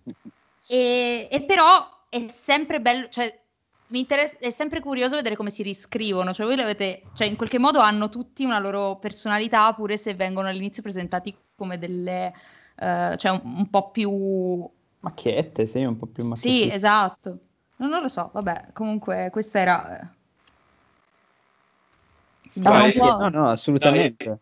[0.68, 3.34] e, e, però è sempre bello, cioè
[3.88, 7.58] mi interessa, è sempre curioso vedere come si riscrivono, cioè voi avete, cioè in qualche
[7.58, 12.34] modo hanno tutti una loro personalità, pure se vengono all'inizio presentati come delle,
[12.80, 14.70] uh, cioè un, un, po' più...
[15.00, 16.64] Macchiette, sì, un po' più macchiette.
[16.64, 17.38] Sì, esatto.
[17.78, 20.02] Non, non lo so, vabbè, comunque questa era...
[20.02, 20.08] Eh,
[22.50, 24.40] si no, no, no, assolutamente.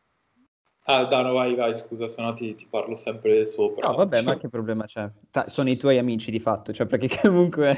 [0.91, 3.87] Ah, Dano, vai, vai, scusa, se no ti, ti parlo sempre sopra.
[3.87, 5.07] No, vabbè, ma che problema c'è?
[5.29, 7.77] Ta- sono i tuoi amici di fatto, cioè perché comunque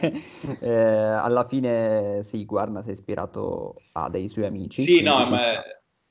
[0.61, 4.81] eh, alla fine sì, Guarna si è ispirato a dei suoi amici.
[4.81, 5.61] Sì, no, ma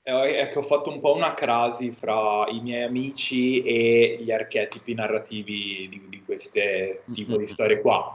[0.02, 4.30] è, è, che ho fatto un po' una crasi fra i miei amici e gli
[4.30, 7.40] archetipi narrativi di, di queste tipo mm-hmm.
[7.40, 8.12] di storie qua.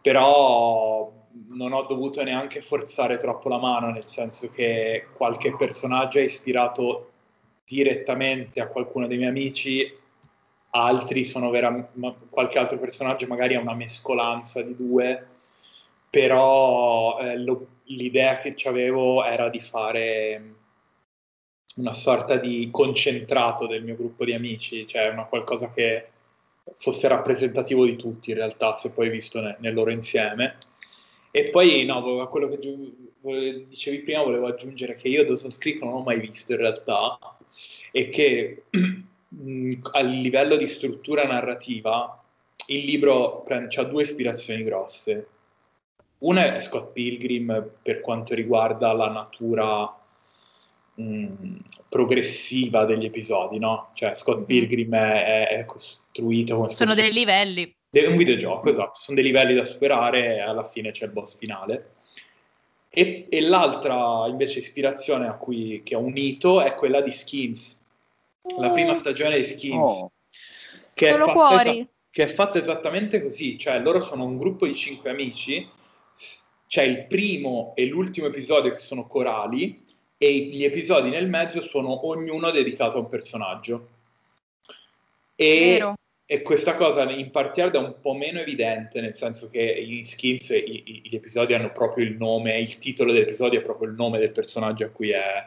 [0.00, 1.08] Però
[1.50, 7.11] non ho dovuto neanche forzare troppo la mano, nel senso che qualche personaggio è ispirato
[7.64, 10.00] direttamente a qualcuno dei miei amici,
[10.70, 11.90] altri sono vera-
[12.28, 15.28] qualche altro personaggio magari è una mescolanza di due,
[16.08, 20.54] però eh, lo, l'idea che avevo era di fare
[21.76, 26.08] una sorta di concentrato del mio gruppo di amici, cioè una qualcosa che
[26.76, 30.58] fosse rappresentativo di tutti in realtà, se poi visto ne, nel loro insieme.
[31.30, 35.94] E poi, no, a quello che dicevi prima, volevo aggiungere che io Dawson's Creek non
[35.94, 37.18] ho mai visto in realtà,
[37.90, 38.64] e che
[39.92, 42.22] a livello di struttura narrativa
[42.66, 45.26] il libro ha due ispirazioni grosse.
[46.18, 49.92] Una è Scott Pilgrim per quanto riguarda la natura
[50.94, 51.56] mh,
[51.88, 53.90] progressiva degli episodi, no?
[53.94, 54.44] Cioè Scott mm-hmm.
[54.44, 56.68] Pilgrim è, è costruito come...
[56.68, 57.74] Sono dei livelli.
[57.90, 58.98] È un videogioco, esatto.
[59.00, 61.96] Sono dei livelli da superare e alla fine c'è il boss finale.
[62.94, 67.80] E, e, l'altra invece ispirazione a cui, che ho unito è quella di Skins,
[68.58, 70.12] la prima stagione di Skins, oh.
[70.92, 75.08] che, è fatta, che, è fatta esattamente così, cioè loro sono un gruppo di cinque
[75.08, 75.66] amici,
[76.66, 79.82] c'è il primo e l'ultimo episodio che sono corali
[80.18, 83.88] e gli episodi nel mezzo sono ognuno dedicato a un personaggio.
[85.34, 85.94] E, Vero.
[86.32, 90.48] E questa cosa in particolare è un po' meno evidente, nel senso che in Skins
[90.48, 94.18] i, i, gli episodi hanno proprio il nome, il titolo dell'episodio è proprio il nome
[94.18, 95.42] del personaggio a cui è,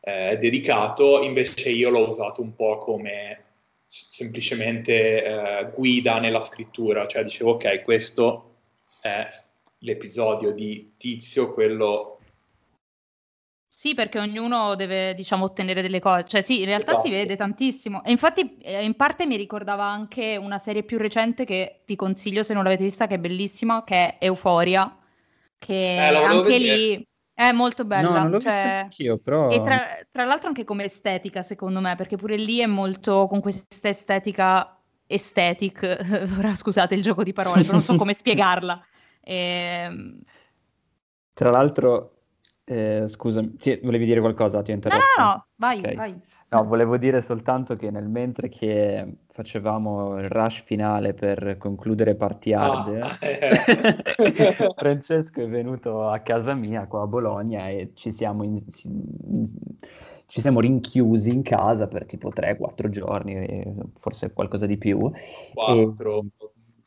[0.00, 3.44] è dedicato, invece io l'ho usato un po' come
[3.86, 8.54] semplicemente eh, guida nella scrittura, cioè dicevo ok, questo
[9.02, 9.28] è
[9.80, 12.11] l'episodio di Tizio, quello
[13.82, 16.24] sì, perché ognuno deve, diciamo, ottenere delle cose.
[16.24, 17.04] Cioè, sì, in realtà esatto.
[17.08, 18.04] si vede tantissimo.
[18.04, 22.44] E infatti, eh, in parte mi ricordava anche una serie più recente che vi consiglio
[22.44, 24.96] se non l'avete vista, che è bellissima, che è Euforia.
[25.58, 28.10] che eh, anche lì è molto bella.
[28.10, 28.82] No, non l'ho cioè...
[28.84, 29.50] anch'io, però...
[29.50, 29.80] E tra,
[30.12, 34.80] tra, l'altro anche come estetica, secondo me, perché pure lì è molto con questa estetica
[35.08, 35.98] aesthetic,
[36.38, 38.80] ora scusate il gioco di parole, però non so come spiegarla.
[39.20, 39.34] E...
[39.34, 40.20] Ehm,
[41.34, 42.21] tra l'altro,
[42.64, 44.62] eh, scusami, sì, volevi dire qualcosa?
[44.62, 45.02] Ti ho interrotto?
[45.16, 45.94] No, no, no, vai, okay.
[45.94, 46.20] vai.
[46.52, 52.52] No, volevo dire soltanto che nel mentre che facevamo il rush finale per concludere Party
[52.52, 53.48] Hard, ah, eh.
[54.76, 58.60] Francesco è venuto a casa mia qua a Bologna e ci siamo, in,
[60.26, 63.64] ci siamo rinchiusi in casa per tipo 3-4 giorni,
[63.98, 65.10] forse qualcosa di più.
[65.54, 66.24] 4, e...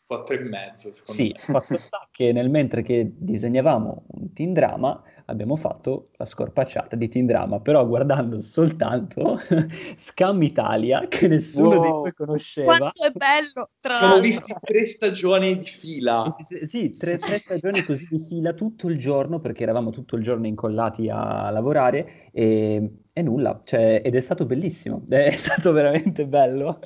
[0.06, 1.40] 4 e mezzo secondo sì, me.
[1.40, 6.96] Sì, fatto sta che nel mentre che disegnavamo un teen drama abbiamo fatto la scorpacciata
[6.96, 9.40] di Teen Drama, però guardando soltanto
[9.98, 11.82] Scam Italia, che nessuno wow.
[11.82, 12.78] di noi conosceva.
[12.78, 13.70] Quanto è bello!
[13.80, 16.36] Tra Sono visti tre stagioni di fila.
[16.66, 20.48] Sì, tre, tre stagioni così di fila tutto il giorno, perché eravamo tutto il giorno
[20.48, 26.82] incollati a lavorare e e nulla, cioè, ed è stato bellissimo, è stato veramente bello.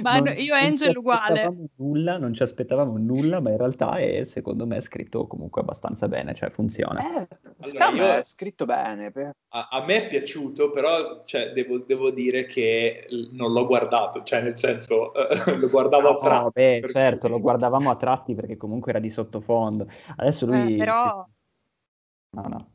[0.00, 1.52] Ma non, io e Angel uguale.
[1.78, 6.32] Nulla, non ci aspettavamo nulla, ma in realtà è, secondo me, scritto comunque abbastanza bene,
[6.32, 7.00] cioè funziona.
[7.00, 9.10] Eh, allora, io, è scritto bene.
[9.48, 14.42] A, a, me è piaciuto, però cioè, devo, devo, dire che non l'ho guardato, cioè
[14.42, 15.10] nel senso
[15.58, 16.40] lo guardavo a tratti.
[16.40, 19.88] No, beh, certo, lo guardavamo a tratti perché comunque era di sottofondo.
[20.18, 20.74] Adesso lui...
[20.74, 21.26] Eh, però...
[22.30, 22.73] No, no.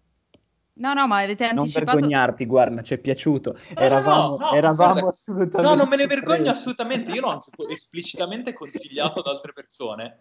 [0.79, 1.85] No, no, ma avete anticipato...
[1.85, 3.51] Non vergognarti, guarda, ci è piaciuto.
[3.51, 5.61] No, eravamo, no, no, eravamo guarda, assolutamente...
[5.61, 7.11] No, non me ne vergogno assolutamente.
[7.11, 10.19] Io l'ho anche esplicitamente consigliato ad altre persone.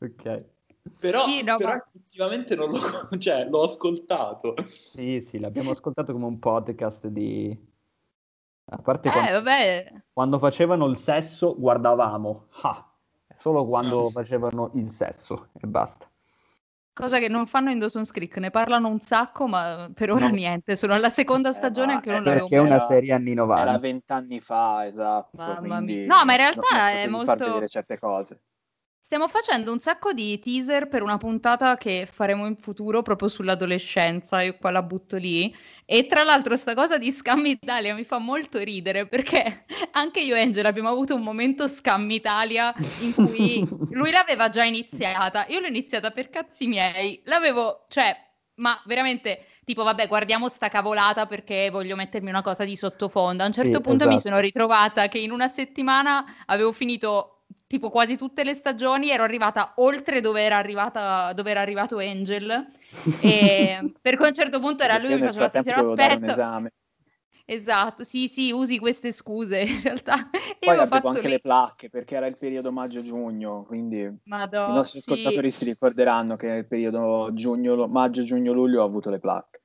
[0.00, 0.44] Ok.
[0.98, 1.84] Però, sì, no, però ma...
[1.92, 2.78] effettivamente non l'ho,
[3.18, 4.54] cioè, l'ho ascoltato.
[4.64, 7.68] Sì, sì, l'abbiamo ascoltato come un podcast di...
[8.72, 9.92] A parte eh, quando, vabbè.
[10.12, 12.46] quando facevano il sesso guardavamo.
[12.62, 12.88] Ah,
[13.36, 16.09] solo quando facevano il sesso e basta.
[16.92, 20.34] Cosa che non fanno in Dawson's Creek, ne parlano un sacco, ma per ora no.
[20.34, 20.76] niente.
[20.76, 23.62] Sono alla seconda eh, stagione eh, anche non l'avevo Perché è una serie anni 90.
[23.62, 25.56] Era vent'anni fa, esatto.
[25.60, 26.04] Quindi...
[26.04, 27.26] No, ma in realtà è molto...
[27.26, 28.42] far vedere certe cose.
[29.10, 34.40] Stiamo facendo un sacco di teaser per una puntata che faremo in futuro proprio sull'adolescenza,
[34.42, 35.52] io qua la butto lì.
[35.84, 40.36] E tra l'altro sta cosa di Scam Italia mi fa molto ridere perché anche io
[40.36, 45.58] e Angela abbiamo avuto un momento Scam Italia in cui lui l'aveva già iniziata, io
[45.58, 48.16] l'ho iniziata per cazzi miei, l'avevo, cioè,
[48.60, 53.42] ma veramente tipo vabbè guardiamo sta cavolata perché voglio mettermi una cosa di sottofondo.
[53.42, 54.10] A un certo sì, punto esatto.
[54.10, 59.22] mi sono ritrovata che in una settimana avevo finito tipo quasi tutte le stagioni ero
[59.22, 62.66] arrivata oltre dove era, arrivata, dove era arrivato Angel.
[63.22, 66.68] E per cui a un certo punto era lui che faceva stasera aspetta.
[67.44, 70.28] esatto sì sì usi queste scuse in realtà.
[70.58, 71.30] Poi avevo fatto anche lì...
[71.30, 75.12] le placche perché era il periodo maggio-giugno quindi Madonna, i nostri sì.
[75.12, 79.60] ascoltatori si ricorderanno che nel periodo giugno, maggio-giugno-luglio ho avuto le placche.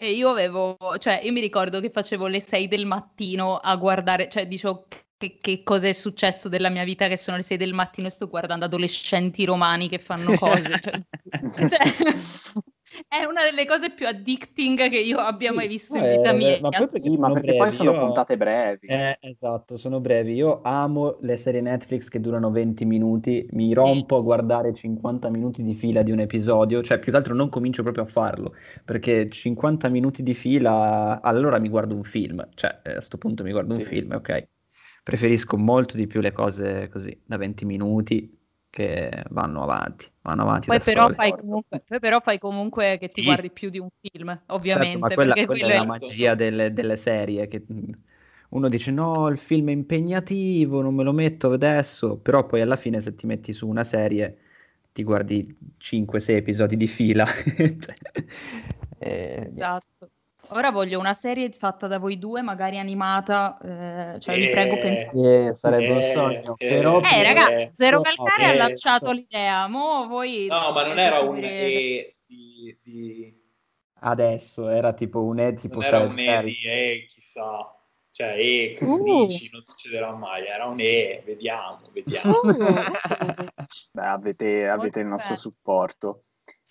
[0.00, 4.28] E io avevo, cioè, io mi ricordo che facevo le 6 del mattino a guardare,
[4.28, 4.86] cioè, dicevo,
[5.18, 8.10] che, che cosa è successo della mia vita che sono le 6 del mattino e
[8.10, 10.80] sto guardando adolescenti romani che fanno cose.
[10.80, 11.02] cioè,
[11.68, 11.78] cioè,
[13.08, 16.58] è una delle cose più addicting che io abbia mai visto in vita eh, mia.
[16.60, 17.98] Ma, perché, ma perché brevi, poi sono io...
[17.98, 18.86] puntate brevi.
[18.86, 20.34] Eh, esatto, sono brevi.
[20.34, 25.64] Io amo le serie Netflix che durano 20 minuti, mi rompo a guardare 50 minuti
[25.64, 28.54] di fila di un episodio, cioè più che altro non comincio proprio a farlo,
[28.84, 33.50] perché 50 minuti di fila, allora mi guardo un film, cioè a questo punto mi
[33.50, 33.80] guardo sì.
[33.80, 34.48] un film, ok
[35.08, 38.38] preferisco molto di più le cose così, da 20 minuti,
[38.68, 43.22] che vanno avanti, vanno avanti poi, però fai, comunque, poi però fai comunque che ti
[43.22, 43.24] sì.
[43.24, 44.98] guardi più di un film, ovviamente.
[44.98, 47.64] Certo, ma quella, quella è la magia delle, delle, serie, che
[48.50, 52.76] uno dice no, il film è impegnativo, non me lo metto adesso, però poi alla
[52.76, 54.36] fine se ti metti su una serie
[54.92, 57.24] ti guardi 5-6 episodi di fila.
[57.24, 57.94] cioè,
[58.98, 60.10] eh, esatto.
[60.50, 65.48] Ora voglio una serie fatta da voi due, magari animata, eh, cioè vi prego pensate.
[65.48, 66.54] Eh, sarebbe un sogno.
[66.56, 70.46] Eh, però eh raga, Zero Calcare ha lanciato l'idea, mo voi...
[70.46, 73.36] No, ma non era un E di, di...
[74.00, 75.80] Adesso, era tipo un E tipo...
[75.80, 77.72] Non era un E di E, chissà.
[78.10, 79.26] Cioè, E, che uh.
[79.26, 80.46] dici, non succederà mai.
[80.46, 82.32] Era un E, vediamo, vediamo.
[82.42, 82.54] Uh.
[83.92, 86.22] Beh, avete, avete il nostro supporto.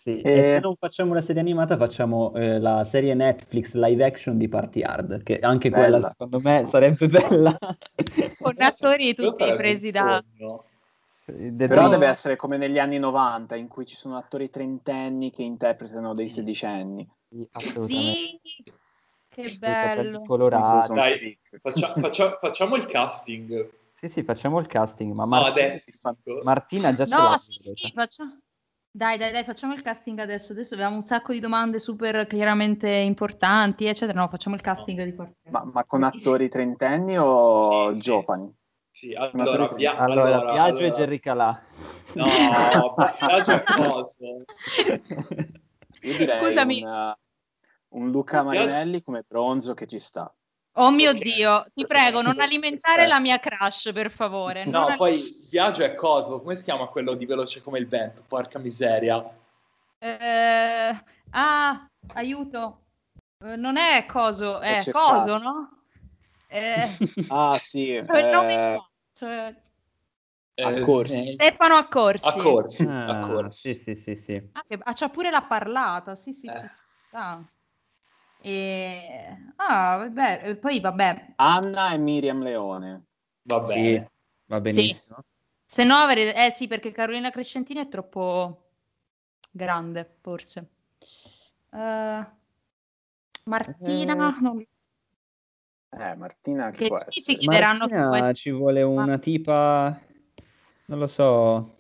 [0.08, 0.32] Sì, e...
[0.32, 0.42] e...
[0.44, 4.82] se non facciamo una serie animata facciamo eh, la serie Netflix live action di Party
[4.82, 5.84] Hard, che anche bella.
[5.84, 7.58] quella secondo me sarebbe bella.
[8.40, 10.24] Con attori tutti presi da...
[11.26, 16.14] Però deve essere come negli anni 90 in cui ci sono attori trentenni che interpretano
[16.14, 17.06] dei sedicenni.
[17.86, 18.40] Sì,
[19.28, 20.22] che bello.
[20.22, 20.94] Colorati.
[20.94, 23.70] Dai, faccia, faccia, facciamo il casting.
[23.94, 26.18] Sì, sì, facciamo il casting, ma Martina, no, adesso.
[26.44, 27.30] Martina già no, ce l'ha.
[27.30, 28.38] No, sì, sì, facciamo.
[28.98, 30.54] Dai, dai, dai, facciamo il casting adesso.
[30.54, 34.20] Adesso abbiamo un sacco di domande super chiaramente importanti, eccetera.
[34.20, 35.36] No, facciamo il casting di parte.
[35.52, 38.52] Ma, ma con attori trentenni o sì, giovani?
[38.90, 40.86] Sì, allora, Pia- allora, allora Piaggio allora...
[40.88, 41.64] e Jerry Calà.
[42.14, 42.26] No,
[43.20, 44.44] Piaggio è coso.
[46.40, 46.82] Scusami.
[46.82, 47.14] Un,
[47.90, 50.34] un Luca Marinelli come bronzo che ci sta.
[50.80, 51.22] Oh mio okay.
[51.22, 54.66] Dio, ti prego, non alimentare la mia crush, per favore.
[54.66, 55.20] No, non poi
[55.50, 58.24] Viaggio è coso, come si chiama quello di veloce come il vento?
[58.28, 59.28] Porca miseria.
[59.98, 62.82] Eh, ah, aiuto.
[63.44, 65.82] Eh, non è coso, è coso, no?
[66.48, 66.98] Eh,
[67.30, 67.96] ah, sì.
[68.08, 68.78] Eh,
[69.14, 69.56] cioè...
[70.60, 71.34] Accorsi.
[71.34, 72.28] Stefano Accorsi.
[72.28, 72.84] Accorsi.
[72.84, 73.74] Ah, Accorsi.
[73.74, 74.50] Sì, sì, sì, sì.
[74.54, 74.78] Ah, che...
[74.80, 76.70] ah, c'ha pure la parlata, sì, sì, sì.
[77.12, 77.44] Ah.
[78.48, 79.36] E...
[79.58, 81.34] Ah, vabbè, poi vabbè.
[81.36, 83.08] Anna e Miriam Leone.
[83.42, 84.00] Va bene.
[84.00, 84.08] Sì,
[84.46, 85.16] va benissimo.
[85.18, 85.26] Sì.
[85.66, 86.34] Se no, avere...
[86.34, 88.70] eh sì, perché Carolina Crescentini è troppo
[89.52, 90.70] grande, forse.
[91.72, 92.26] Uh...
[93.44, 94.42] Martina, eh...
[94.42, 94.66] Non...
[95.90, 97.22] Eh, Martina che, che può essere?
[97.22, 100.00] si chiederanno Martina, ci vuole una tipa,
[100.86, 101.78] non lo so,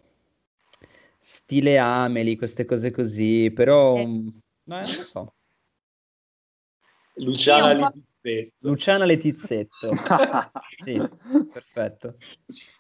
[1.20, 3.96] stile Ameli, queste cose così, però...
[3.98, 4.06] Eh.
[4.06, 4.32] No,
[4.64, 5.36] non lo so.
[7.18, 8.56] Luciana Letizzetto.
[8.60, 9.92] Luciana Letizzetto.
[10.84, 10.98] sì,
[11.52, 12.16] perfetto.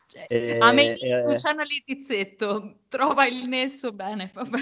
[0.08, 4.58] Cioè, eh, a me eh, Luciana Letizzetto trova il nesso bene, vabbè.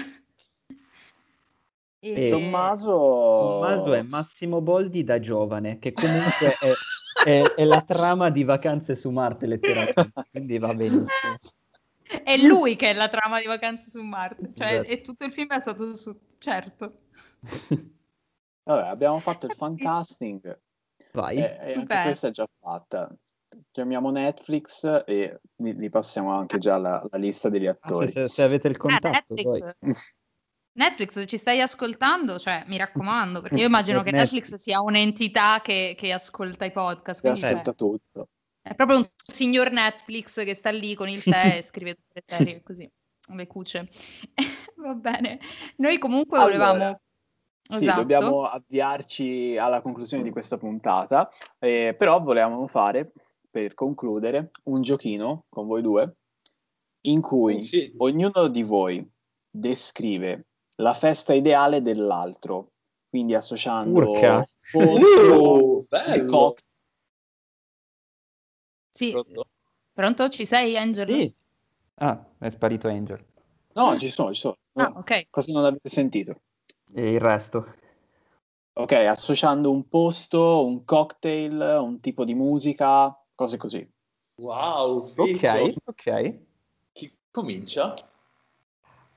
[1.98, 2.28] E...
[2.28, 2.90] Tommaso...
[2.92, 6.72] Tommaso è Massimo Boldi da giovane, che comunque è,
[7.24, 11.38] è, è, la trama di Vacanze su Marte, letteralmente, quindi va benissimo.
[12.22, 14.88] È lui che è la trama di Vacanze su Marte, cioè esatto.
[14.88, 16.16] e tutto il film è stato su...
[16.38, 16.98] certo.
[18.66, 20.60] Vabbè, abbiamo fatto il fan casting.
[21.12, 21.38] Vai.
[21.38, 23.08] E, e anche questa è già fatta.
[23.70, 28.06] Chiamiamo Netflix e li, passiamo anche già la, la lista degli attori.
[28.06, 29.76] Ah, se, se, avete il eh, contatto, eh, Netflix.
[30.76, 32.38] Netflix, ci stai ascoltando?
[32.38, 37.22] Cioè, mi raccomando, perché io immagino che Netflix sia un'entità che, che ascolta i podcast.
[37.22, 38.28] Che ascolta tutto.
[38.60, 42.36] È proprio un signor Netflix che sta lì con il tè e scrive tutte le
[42.36, 42.90] serie così,
[43.28, 43.88] le cuce.
[44.76, 45.38] Va bene.
[45.76, 47.00] Noi comunque allora, volevamo
[47.68, 48.00] sì, esatto.
[48.00, 53.12] dobbiamo avviarci alla conclusione di questa puntata, eh, però volevamo fare,
[53.50, 56.16] per concludere, un giochino con voi due,
[57.02, 57.92] in cui sì.
[57.98, 59.04] ognuno di voi
[59.50, 60.46] descrive
[60.76, 62.72] la festa ideale dell'altro,
[63.08, 64.46] quindi associando Urca.
[64.70, 66.64] posto uh, cocktail.
[68.90, 69.10] Sì.
[69.10, 69.46] Pronto?
[69.92, 70.28] Pronto?
[70.28, 71.08] Ci sei, Angel?
[71.08, 71.34] Sì.
[71.96, 73.24] Ah, è sparito Angel.
[73.72, 74.56] No, ci sono, ci sono.
[74.74, 75.26] Ah, ok.
[75.30, 76.40] Cosa non avete sentito?
[76.96, 77.74] E il resto.
[78.72, 83.86] Ok, associando un posto, un cocktail, un tipo di musica, cose così.
[84.36, 85.50] Wow, figo.
[85.52, 86.38] ok, ok.
[86.92, 87.94] Chi comincia?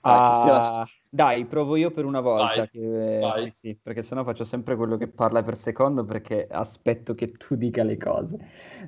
[0.02, 2.54] Ah, dai, provo io per una volta.
[2.54, 3.20] Vai, che...
[3.22, 3.44] vai.
[3.46, 7.56] Sì, sì, perché sennò faccio sempre quello che parla per secondo perché aspetto che tu
[7.56, 8.38] dica le cose.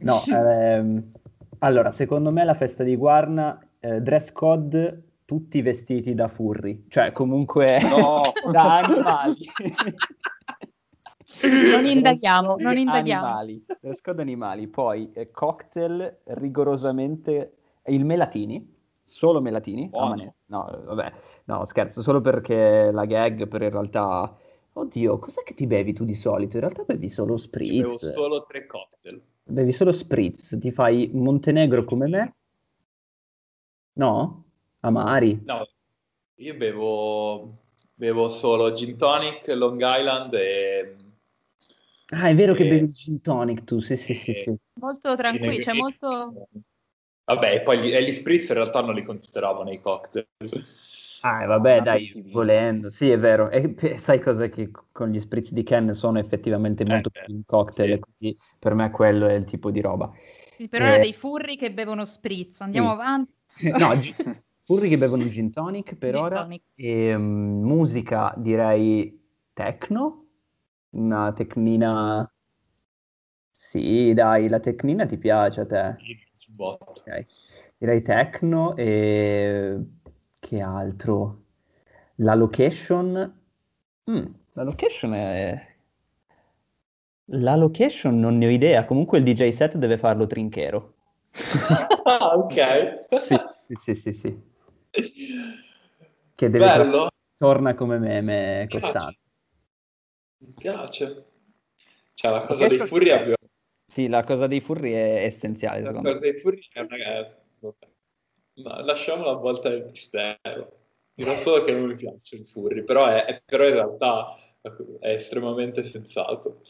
[0.02, 1.12] No, ehm,
[1.60, 7.14] allora, secondo me la festa di Guarna, eh, dress code tutti vestiti da furri, cioè
[7.14, 8.22] comunque no.
[8.52, 9.48] da animali.
[11.72, 13.26] non indaghiamo, non indaghiamo.
[13.28, 17.54] Animali, dress animali, poi eh, cocktail rigorosamente
[17.86, 18.76] il melatini,
[19.06, 19.88] solo melatini.
[19.94, 20.34] Oh, no.
[20.48, 21.14] no, vabbè,
[21.46, 24.36] no, scherzo, solo perché la gag per in realtà
[24.74, 26.58] Oddio, cos'è che ti bevi tu di solito?
[26.58, 27.84] In realtà bevi solo spritz.
[27.84, 29.22] Bevo solo tre cocktail.
[29.44, 32.36] Bevi solo spritz, ti fai Montenegro come me?
[33.94, 34.51] No?
[34.82, 35.42] Amari?
[35.46, 35.68] No,
[36.36, 37.60] io bevo,
[37.94, 40.96] bevo solo gin tonic, Long Island e...
[42.10, 42.56] Ah, è vero e...
[42.56, 44.34] che bevi gin tonic tu, sì, sì, sì.
[44.34, 44.56] sì.
[44.80, 46.48] Molto tranquillo, cioè molto...
[47.24, 50.28] Vabbè, poi gli, gli spritz in realtà non li consideravo nei cocktail.
[51.22, 53.52] Ah, vabbè, ah, dai, volendo, sì, è vero.
[53.52, 57.44] E sai cosa che con gli spritz di Ken sono effettivamente molto eh, più un
[57.46, 58.00] cocktail, sì.
[58.00, 60.12] quindi per me quello è il tipo di roba.
[60.56, 62.94] Sì, per ora eh, dei furri che bevono spritz, andiamo sì.
[62.94, 63.34] avanti.
[63.78, 63.92] No,
[64.64, 66.42] Furri che bevono gin tonic per gin ora.
[66.42, 66.64] Tonic.
[66.76, 69.20] E, um, musica direi
[69.54, 70.26] techno,
[70.92, 72.32] una tecnina...
[73.50, 75.96] Sì, dai, la tecnina ti piace a te?
[76.00, 76.18] Sì,
[76.58, 77.26] okay.
[77.78, 79.80] Direi techno e...
[80.40, 81.44] Che altro?
[82.16, 83.40] La location...
[84.10, 85.70] Mm, la location è...
[87.34, 90.96] La location non ne ho idea, comunque il DJ set deve farlo trinchero.
[92.04, 93.06] ah, ok.
[93.16, 93.38] sì,
[93.76, 94.50] sì, sì, sì
[94.92, 97.10] che deve Bello.
[97.38, 99.20] torna come meme costante.
[100.40, 101.26] Mi piace.
[102.14, 103.36] Cioè la cosa dei furri abbiamo...
[103.86, 105.82] Sì, la cosa dei furri è essenziale.
[105.82, 106.98] La cosa dei furri è una...
[108.54, 110.80] No, lasciamo la volta del mistero.
[111.14, 114.36] Dirò solo che non mi piacciono i furri, però, è, è, però in realtà
[115.00, 116.62] è estremamente sensato.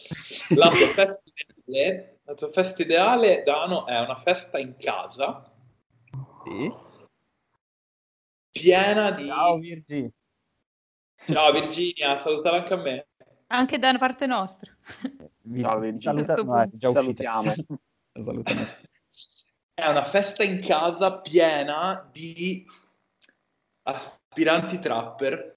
[0.56, 1.22] La tua festa
[1.66, 5.52] ideale, la tua festa ideale Dano, è una festa in casa.
[6.44, 6.90] Sì.
[8.52, 9.26] Piena di...
[9.28, 10.12] Ciao Virginia.
[11.26, 13.08] Ciao Virginia, salutala anche a me.
[13.47, 14.76] Anche da parte nostra.
[15.60, 16.26] Ciao Virginia.
[16.26, 16.70] Saluta...
[16.80, 17.54] No, salutiamo.
[18.14, 18.68] Salutiamo.
[19.74, 22.66] È una festa in casa piena di
[23.84, 25.56] aspiranti trapper.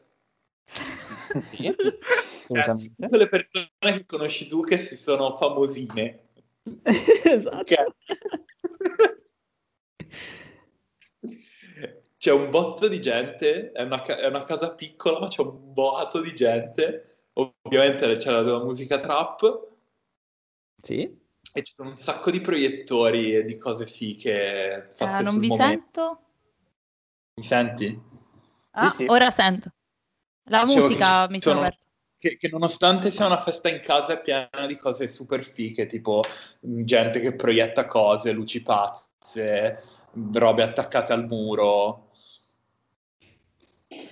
[1.40, 1.74] sì.
[2.46, 6.28] Eh, quelle persone che conosci tu che si sono famosine.
[7.24, 7.94] esatto.
[12.24, 16.22] C'è un botto di gente, è una, è una casa piccola, ma c'è un boato
[16.22, 17.26] di gente.
[17.34, 19.68] Ovviamente c'è la, la musica trap.
[20.82, 21.22] Sì
[21.56, 25.48] e ci sono un sacco di proiettori e di cose fiche fatte uh, non vi
[25.48, 26.00] momento.
[26.00, 26.20] sento?
[27.36, 28.02] Mi senti?
[28.72, 29.04] Ah, sì, sì.
[29.06, 29.70] ora sento.
[30.50, 31.86] La Dicevo musica mi sono persa.
[32.18, 36.22] Che, che, nonostante sia una festa in casa è piena di cose super fiche, tipo
[36.66, 39.80] mm, gente che proietta cose, luci pazze,
[40.32, 42.08] robe attaccate al muro.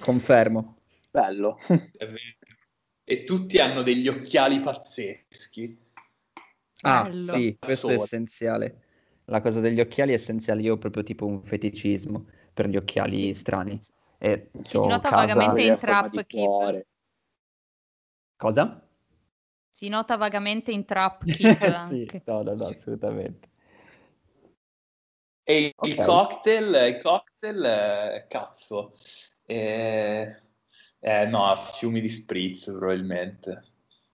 [0.00, 0.78] Confermo.
[1.10, 1.58] Bello.
[3.04, 5.78] E tutti hanno degli occhiali pazzeschi.
[6.82, 7.32] Ah, Bello.
[7.32, 8.82] sì, questo è essenziale.
[9.26, 10.62] La cosa degli occhiali è essenziale.
[10.62, 13.34] Io ho proprio tipo un feticismo per gli occhiali sì.
[13.34, 13.78] strani.
[14.18, 16.86] E si nota vagamente in Trap Kid.
[18.36, 18.86] Cosa?
[19.68, 23.50] Si nota vagamente in Trap Kid sì, no, no, no, assolutamente.
[25.44, 25.90] E okay.
[25.90, 28.92] il cocktail, il cocktail, cazzo,
[29.44, 30.42] eh,
[31.00, 33.60] eh, no, fiumi di spritz probabilmente.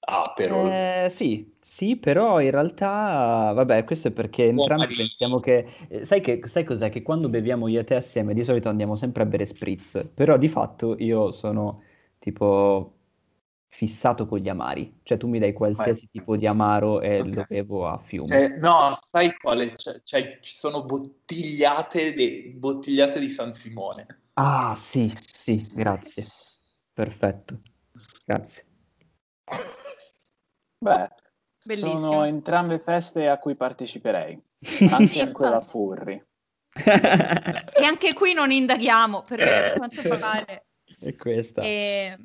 [0.01, 0.67] Ah, però...
[0.71, 5.67] Eh, sì, sì, però in realtà, vabbè, questo è perché entrambi pensiamo che...
[5.89, 6.41] eh, Sai, che...
[6.47, 6.91] sai cos'è?
[6.91, 10.39] Che quando beviamo io e te assieme di solito andiamo sempre a bere spritz, però
[10.39, 11.83] di fatto io sono
[12.19, 12.95] tipo
[13.69, 17.87] fissato con gli amari, cioè tu mi dai qualsiasi tipo di amaro e lo bevo
[17.87, 18.37] a fiume.
[18.37, 19.73] Eh, no, sai quale?
[19.73, 24.18] C'è, c'è- ci sono bottigliate, de- bottigliate di San Simone.
[24.41, 26.25] Ah, sì, sì, grazie.
[26.93, 27.61] Perfetto.
[28.25, 28.67] Grazie.
[30.79, 31.09] Beh,
[31.65, 31.99] Bellissimo.
[31.99, 34.41] sono entrambe feste a cui parteciperei,
[34.93, 36.25] anche a quella Furri.
[36.73, 40.67] e anche qui non indaghiamo, perché quanto pare...
[41.01, 41.63] È questa.
[41.63, 42.17] E...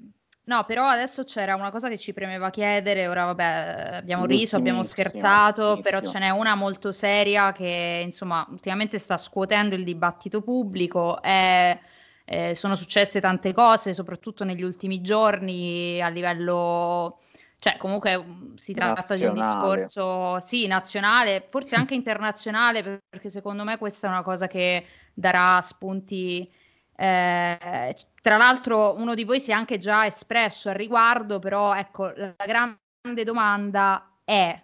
[0.45, 4.83] No, però adesso c'era una cosa che ci premeva chiedere, ora vabbè abbiamo riso, abbiamo
[4.83, 11.21] scherzato, però ce n'è una molto seria che insomma ultimamente sta scuotendo il dibattito pubblico,
[11.21, 11.79] è,
[12.25, 17.19] eh, sono successe tante cose, soprattutto negli ultimi giorni a livello
[17.63, 19.33] cioè, comunque mm, si tratta nazionale.
[19.33, 24.47] di un discorso, sì, nazionale, forse anche internazionale, perché secondo me questa è una cosa
[24.47, 26.51] che darà spunti.
[26.93, 32.11] Eh, tra l'altro, uno di voi si è anche già espresso al riguardo, però ecco,
[32.13, 34.61] la grande domanda è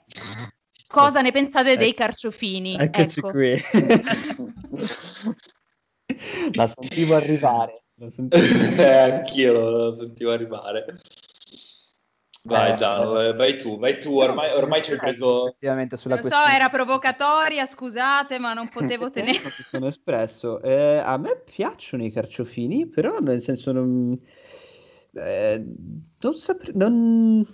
[0.85, 2.03] cosa ne pensate dei ecco.
[2.03, 2.75] carciofini?
[2.77, 3.31] Eccoci ecco.
[3.31, 3.63] qui.
[6.53, 7.83] la sentivo arrivare.
[7.95, 8.43] La sentivo...
[8.81, 10.85] eh, anch'io la sentivo arrivare.
[12.43, 15.49] Vai, eh, Dano, eh, vai tu, vai tu, ormai, ormai ci hai preso...
[15.49, 16.49] Effettivamente sulla Lo questione...
[16.49, 19.39] so, era provocatoria, scusate, ma non potevo tenere...
[19.43, 20.61] mi sono espresso.
[20.61, 24.17] Eh, a me piacciono i carciofini, però nel senso non...
[25.13, 25.65] Eh,
[26.19, 26.71] non, sapre...
[26.75, 27.45] non...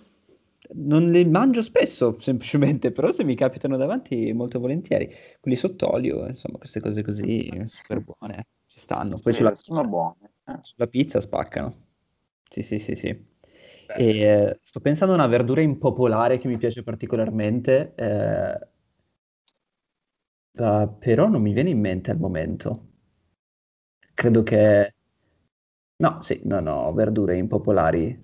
[0.74, 5.12] non li mangio spesso, semplicemente, però se mi capitano davanti molto volentieri.
[5.40, 8.55] Quelli sott'olio, insomma, queste cose così, super buone, ci
[8.86, 9.20] stanno.
[9.20, 10.34] Poi sulla, sono buone.
[10.46, 10.60] Eh.
[10.62, 11.88] Sulla pizza spaccano.
[12.48, 13.08] Sì, sì, sì, sì.
[13.08, 18.68] E, eh, sto pensando a una verdura impopolare che mi piace particolarmente, eh,
[20.62, 22.92] uh, però non mi viene in mente al momento.
[24.14, 24.94] Credo che...
[25.98, 28.24] No, sì, no, no, verdure impopolari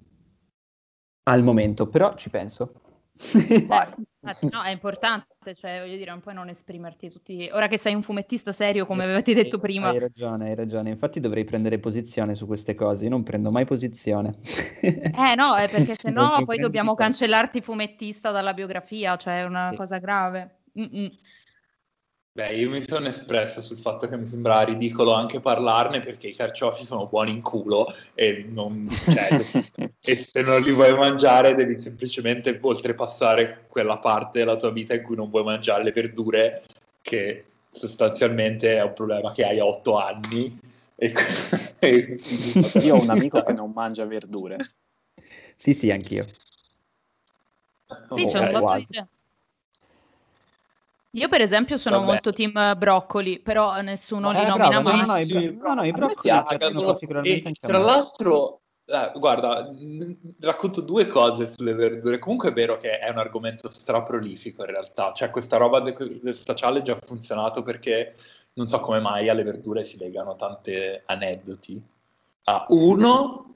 [1.24, 2.74] al momento, però ci penso.
[3.66, 3.94] Vai.
[4.52, 7.50] no, è importante, cioè voglio dire, non puoi non esprimerti tutti.
[7.52, 9.90] Ora che sei un fumettista serio, come avevate detto prima.
[9.90, 10.90] Hai ragione, hai ragione.
[10.92, 13.06] Infatti dovrei prendere posizione su queste cose.
[13.06, 14.36] Io non prendo mai posizione.
[14.82, 19.70] eh no, è perché se no poi dobbiamo cancellarti fumettista dalla biografia, cioè è una
[19.72, 19.78] sì.
[19.78, 20.58] cosa grave.
[20.80, 21.10] Mm-mm.
[22.34, 26.36] Beh, io mi sono espresso sul fatto che mi sembrava ridicolo anche parlarne perché i
[26.36, 29.38] carciofi sono buoni in culo e, non, cioè,
[30.00, 35.04] e se non li vuoi mangiare devi semplicemente oltrepassare quella parte della tua vita in
[35.04, 36.64] cui non vuoi mangiare le verdure
[37.02, 40.58] che sostanzialmente è un problema che hai a otto anni.
[40.96, 41.12] E,
[42.82, 44.56] io ho un amico che non mangia verdure.
[45.58, 46.26] Sì, sì, anch'io.
[48.10, 49.10] Sì, c'è un po' di gente
[51.12, 52.08] Io per esempio sono Vabbè.
[52.08, 55.28] molto team broccoli, però nessuno eh, li nomina bravo, mai.
[55.28, 59.70] No, no, i, no, no, i broccoli piacciono particolarmente e, Tra l'altro, eh, guarda,
[60.40, 62.18] racconto due cose sulle verdure.
[62.18, 65.12] Comunque è vero che è un argomento straprolifico in realtà.
[65.12, 68.16] Cioè questa roba di questa challenge ha funzionato perché
[68.54, 71.84] non so come mai alle verdure si legano tante aneddoti.
[72.44, 73.56] Ah, uno,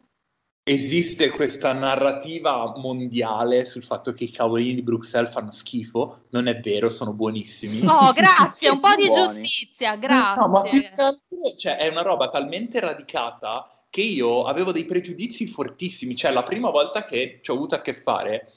[0.67, 6.59] esiste questa narrativa mondiale sul fatto che i cavolini di Bruxelles fanno schifo, non è
[6.59, 7.85] vero, sono buonissimi.
[7.87, 9.43] Oh, grazie, un po' di buoni.
[9.43, 10.41] giustizia, grazie.
[10.41, 14.85] No, ma più che altro, cioè, è una roba talmente radicata che io avevo dei
[14.85, 18.51] pregiudizi fortissimi, cioè la prima volta che ci ho avuto a che fare,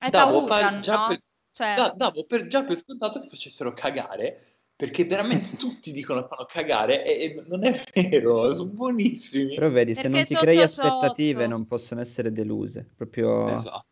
[0.00, 1.06] Hai davo, paura, già no?
[1.06, 1.22] per,
[1.52, 1.74] cioè...
[1.76, 4.42] da, davo per, già per scontato che facessero cagare,
[4.76, 9.54] perché veramente tutti dicono che fanno cagare e, e, non è vero, sono buonissimi.
[9.54, 11.56] Però vedi, se non ti crei aspettative sotto...
[11.56, 13.86] non possono essere deluse, proprio esatto.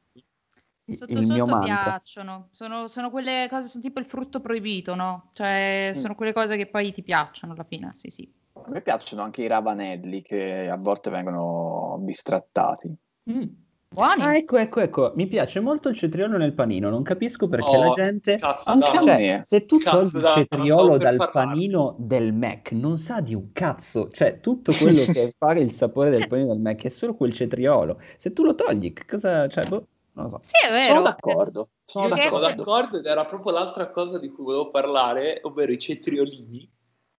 [0.91, 5.31] Sotto il sotto piacciono, sono, sono, quelle cose, sono tipo il frutto proibito, no?
[5.33, 5.99] Cioè mm.
[5.99, 8.31] sono quelle cose che poi ti piacciono alla fine, sì sì.
[8.55, 12.95] A me piacciono anche i ravanelli che a volte vengono bistrattati.
[13.31, 13.49] Mm.
[13.93, 14.23] Buoni.
[14.23, 17.85] Ah, ecco, ecco, ecco, mi piace molto il cetriolo nel panino, non capisco perché oh,
[17.85, 18.39] la gente...
[18.41, 21.49] Anche a cioè, se tu togli il cetriolo dal parlare.
[21.49, 26.09] panino del Mac, non sa di un cazzo, cioè tutto quello che fa il sapore
[26.09, 28.01] del panino del Mac è solo quel cetriolo.
[28.17, 29.47] Se tu lo togli, che cosa...
[29.47, 30.39] Cioè, boh, non lo so.
[30.41, 30.85] Sì, è vero.
[30.85, 31.69] Sono d'accordo.
[31.85, 32.29] Sono d'accordo.
[32.29, 36.71] sono d'accordo ed era proprio l'altra cosa di cui volevo parlare, ovvero i cetriolini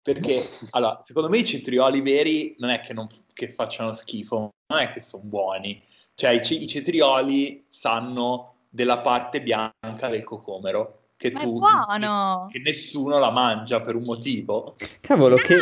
[0.04, 4.80] perché allora, secondo me i cetrioli veri non è che, non, che facciano schifo, non
[4.80, 5.82] è che sono buoni,
[6.14, 12.60] cioè i, i cetrioli sanno della parte bianca del cocomero che Ma tu che, che,
[12.60, 14.76] nessuno la mangia per un motivo.
[15.02, 15.58] Cavolo, no, che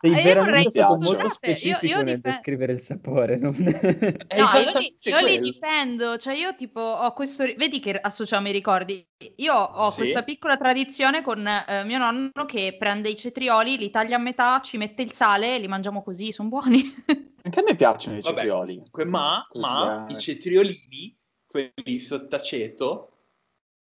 [0.00, 3.36] sei veramente stato molto specifico io, io nel dif- descrivere il sapore.
[3.36, 3.54] Non...
[3.58, 8.52] no, io, li, io li, difendo, cioè io tipo ho questo, vedi che associamo i
[8.52, 9.06] ricordi.
[9.36, 9.96] Io ho sì.
[9.98, 14.60] questa piccola tradizione con eh, mio nonno che prende i cetrioli, li taglia a metà,
[14.60, 16.94] ci mette il sale e li mangiamo così, sono buoni.
[17.44, 18.82] Anche a me piacciono i cetrioli.
[18.90, 23.11] Vabbè, ma, ma i cetriolini, quelli sottaceto,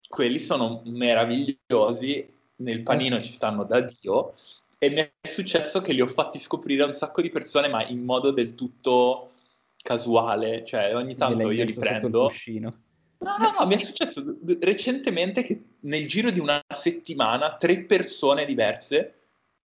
[0.09, 2.27] quelli sono meravigliosi,
[2.57, 4.35] nel panino ci stanno da Dio
[4.79, 7.87] e mi è successo che li ho fatti scoprire a un sacco di persone, ma
[7.87, 9.33] in modo del tutto
[9.83, 12.31] casuale, cioè ogni tanto io li prendo.
[13.21, 14.23] No, no, no, mi è successo
[14.61, 19.15] recentemente che nel giro di una settimana tre persone diverse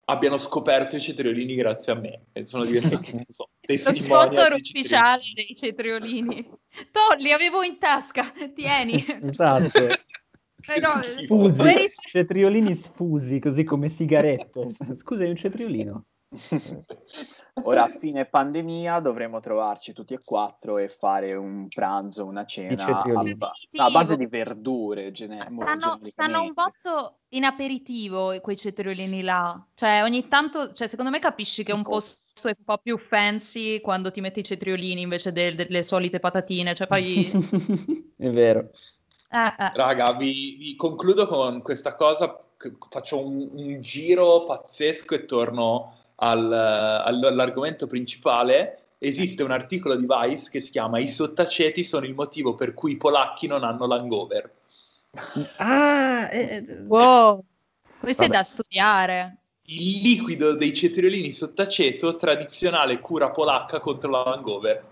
[0.05, 5.21] abbiano scoperto i cetriolini grazie a me e sono diventati non so, Lo sponsor ufficiale
[5.33, 6.49] dei cetriolini.
[6.91, 9.05] To, li avevo in tasca, tieni.
[9.21, 9.87] esatto.
[10.65, 14.71] Però, sfusi, cetriolini sfusi, così come sigarette.
[14.95, 16.05] Scusa, è un cetriolino.
[17.63, 23.01] Ora a fine pandemia dovremo trovarci tutti e quattro e fare un pranzo, una cena
[23.01, 25.11] a, ba- a, base di verdure.
[25.11, 29.65] Gene- stanno, stanno, un botto in aperitivo quei cetriolini là.
[29.73, 33.81] Cioè, ogni tanto, cioè, secondo me capisci che un posto è un po' più fancy
[33.81, 36.75] quando ti metti i cetriolini invece de- delle solite patatine.
[36.75, 37.29] Cioè, poi...
[38.17, 38.69] è vero.
[39.31, 39.71] Eh.
[39.75, 42.35] Raga, vi, vi, concludo con questa cosa,
[42.89, 48.95] faccio un, un giro pazzesco e torno al, all'argomento principale.
[48.97, 52.93] Esiste un articolo di Vice che si chiama I sottaceti sono il motivo per cui
[52.93, 54.51] i polacchi non hanno l'hangover.
[55.57, 57.43] Ah, eh, eh wow,
[57.99, 58.33] questo vabbè.
[58.33, 59.37] è da studiare.
[59.63, 64.83] Il liquido dei cetriolini sottaceto, tradizionale cura polacca contro la hangover.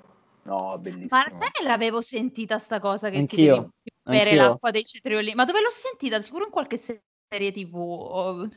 [0.43, 1.07] No, bellissimo.
[1.09, 3.55] Ma sai che l'avevo sentita sta cosa che Anch'io.
[3.83, 4.49] ti devi bere Anch'io.
[4.49, 5.33] l'acqua dei cetrioli?
[5.35, 6.19] Ma dove l'ho sentita?
[6.21, 7.75] Sicuro in qualche serie TV.
[7.75, 8.47] O,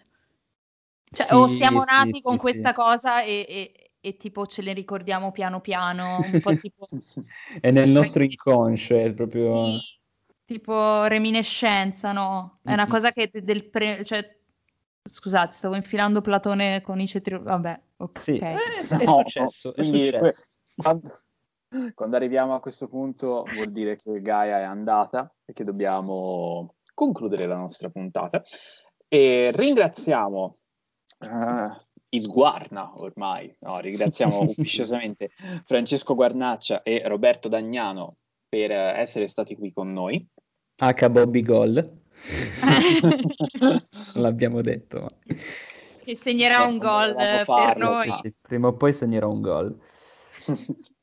[1.13, 4.63] cioè, sì, o siamo nati sì, con sì, questa cosa e, e, e, tipo ce
[4.63, 6.87] le ricordiamo piano piano, un po' tipo...
[7.61, 9.65] è nel nostro inconscio, è proprio...
[10.45, 12.61] tipo reminiscenza, no?
[12.63, 14.05] È una cosa che del pre...
[14.05, 14.39] Cioè,
[15.03, 17.45] scusate, stavo infilando Platone con i cetrioli.
[17.45, 18.23] Vabbè, ok.
[18.23, 18.39] Sì.
[18.39, 18.57] Eh,
[18.99, 20.43] è, no, successo, è successo.
[20.77, 21.13] Quando,
[21.95, 27.47] quando arriviamo a questo punto vuol dire che Gaia è andata e che dobbiamo concludere
[27.47, 28.43] la nostra puntata.
[29.07, 30.59] E ringraziamo
[31.19, 31.71] uh,
[32.11, 35.31] il Guarna ormai, no, ringraziamo ufficiosamente
[35.65, 38.17] Francesco Guarnaccia e Roberto Dagnano
[38.49, 40.27] per essere stati qui con noi.
[40.77, 41.99] H Bobby Gol.
[44.15, 45.01] l'abbiamo detto.
[45.01, 45.11] Ma...
[46.05, 48.11] Che segnerà un gol per noi.
[48.43, 49.79] Prima o poi segnerò un gol.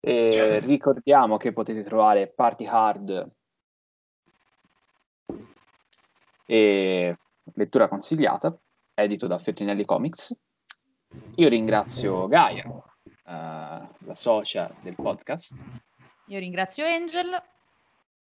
[0.00, 0.60] E cioè.
[0.60, 3.30] ricordiamo che potete trovare Party Hard
[6.46, 7.14] e
[7.54, 8.56] lettura consigliata,
[8.94, 10.36] edito da Fertinelli Comics.
[11.36, 12.82] Io ringrazio Gaia, uh,
[13.24, 15.54] la socia del podcast.
[16.26, 17.42] Io ringrazio Angel.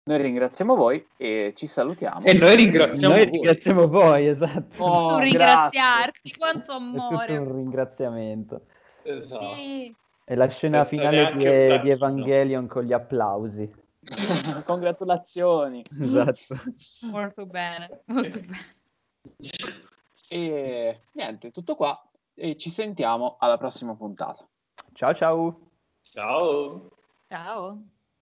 [0.05, 2.25] Noi ringraziamo voi e ci salutiamo.
[2.25, 3.31] E noi ringraziamo, noi voi.
[3.31, 4.83] ringraziamo voi, esatto.
[4.83, 7.25] Oh, tu ringraziarti, quanto amore.
[7.25, 8.61] È tutto un ringraziamento.
[9.03, 9.55] Esatto.
[9.55, 9.95] Sì.
[10.25, 13.69] E la scena Senza finale di, di Evangelion con gli applausi.
[14.65, 15.83] Congratulazioni.
[15.99, 16.55] Esatto.
[17.01, 18.75] Molto bene, molto bene.
[20.29, 22.01] E niente, tutto qua.
[22.35, 24.47] E ci sentiamo alla prossima puntata.
[24.93, 25.71] Ciao ciao.
[26.01, 26.89] Ciao.
[27.27, 27.83] Ciao.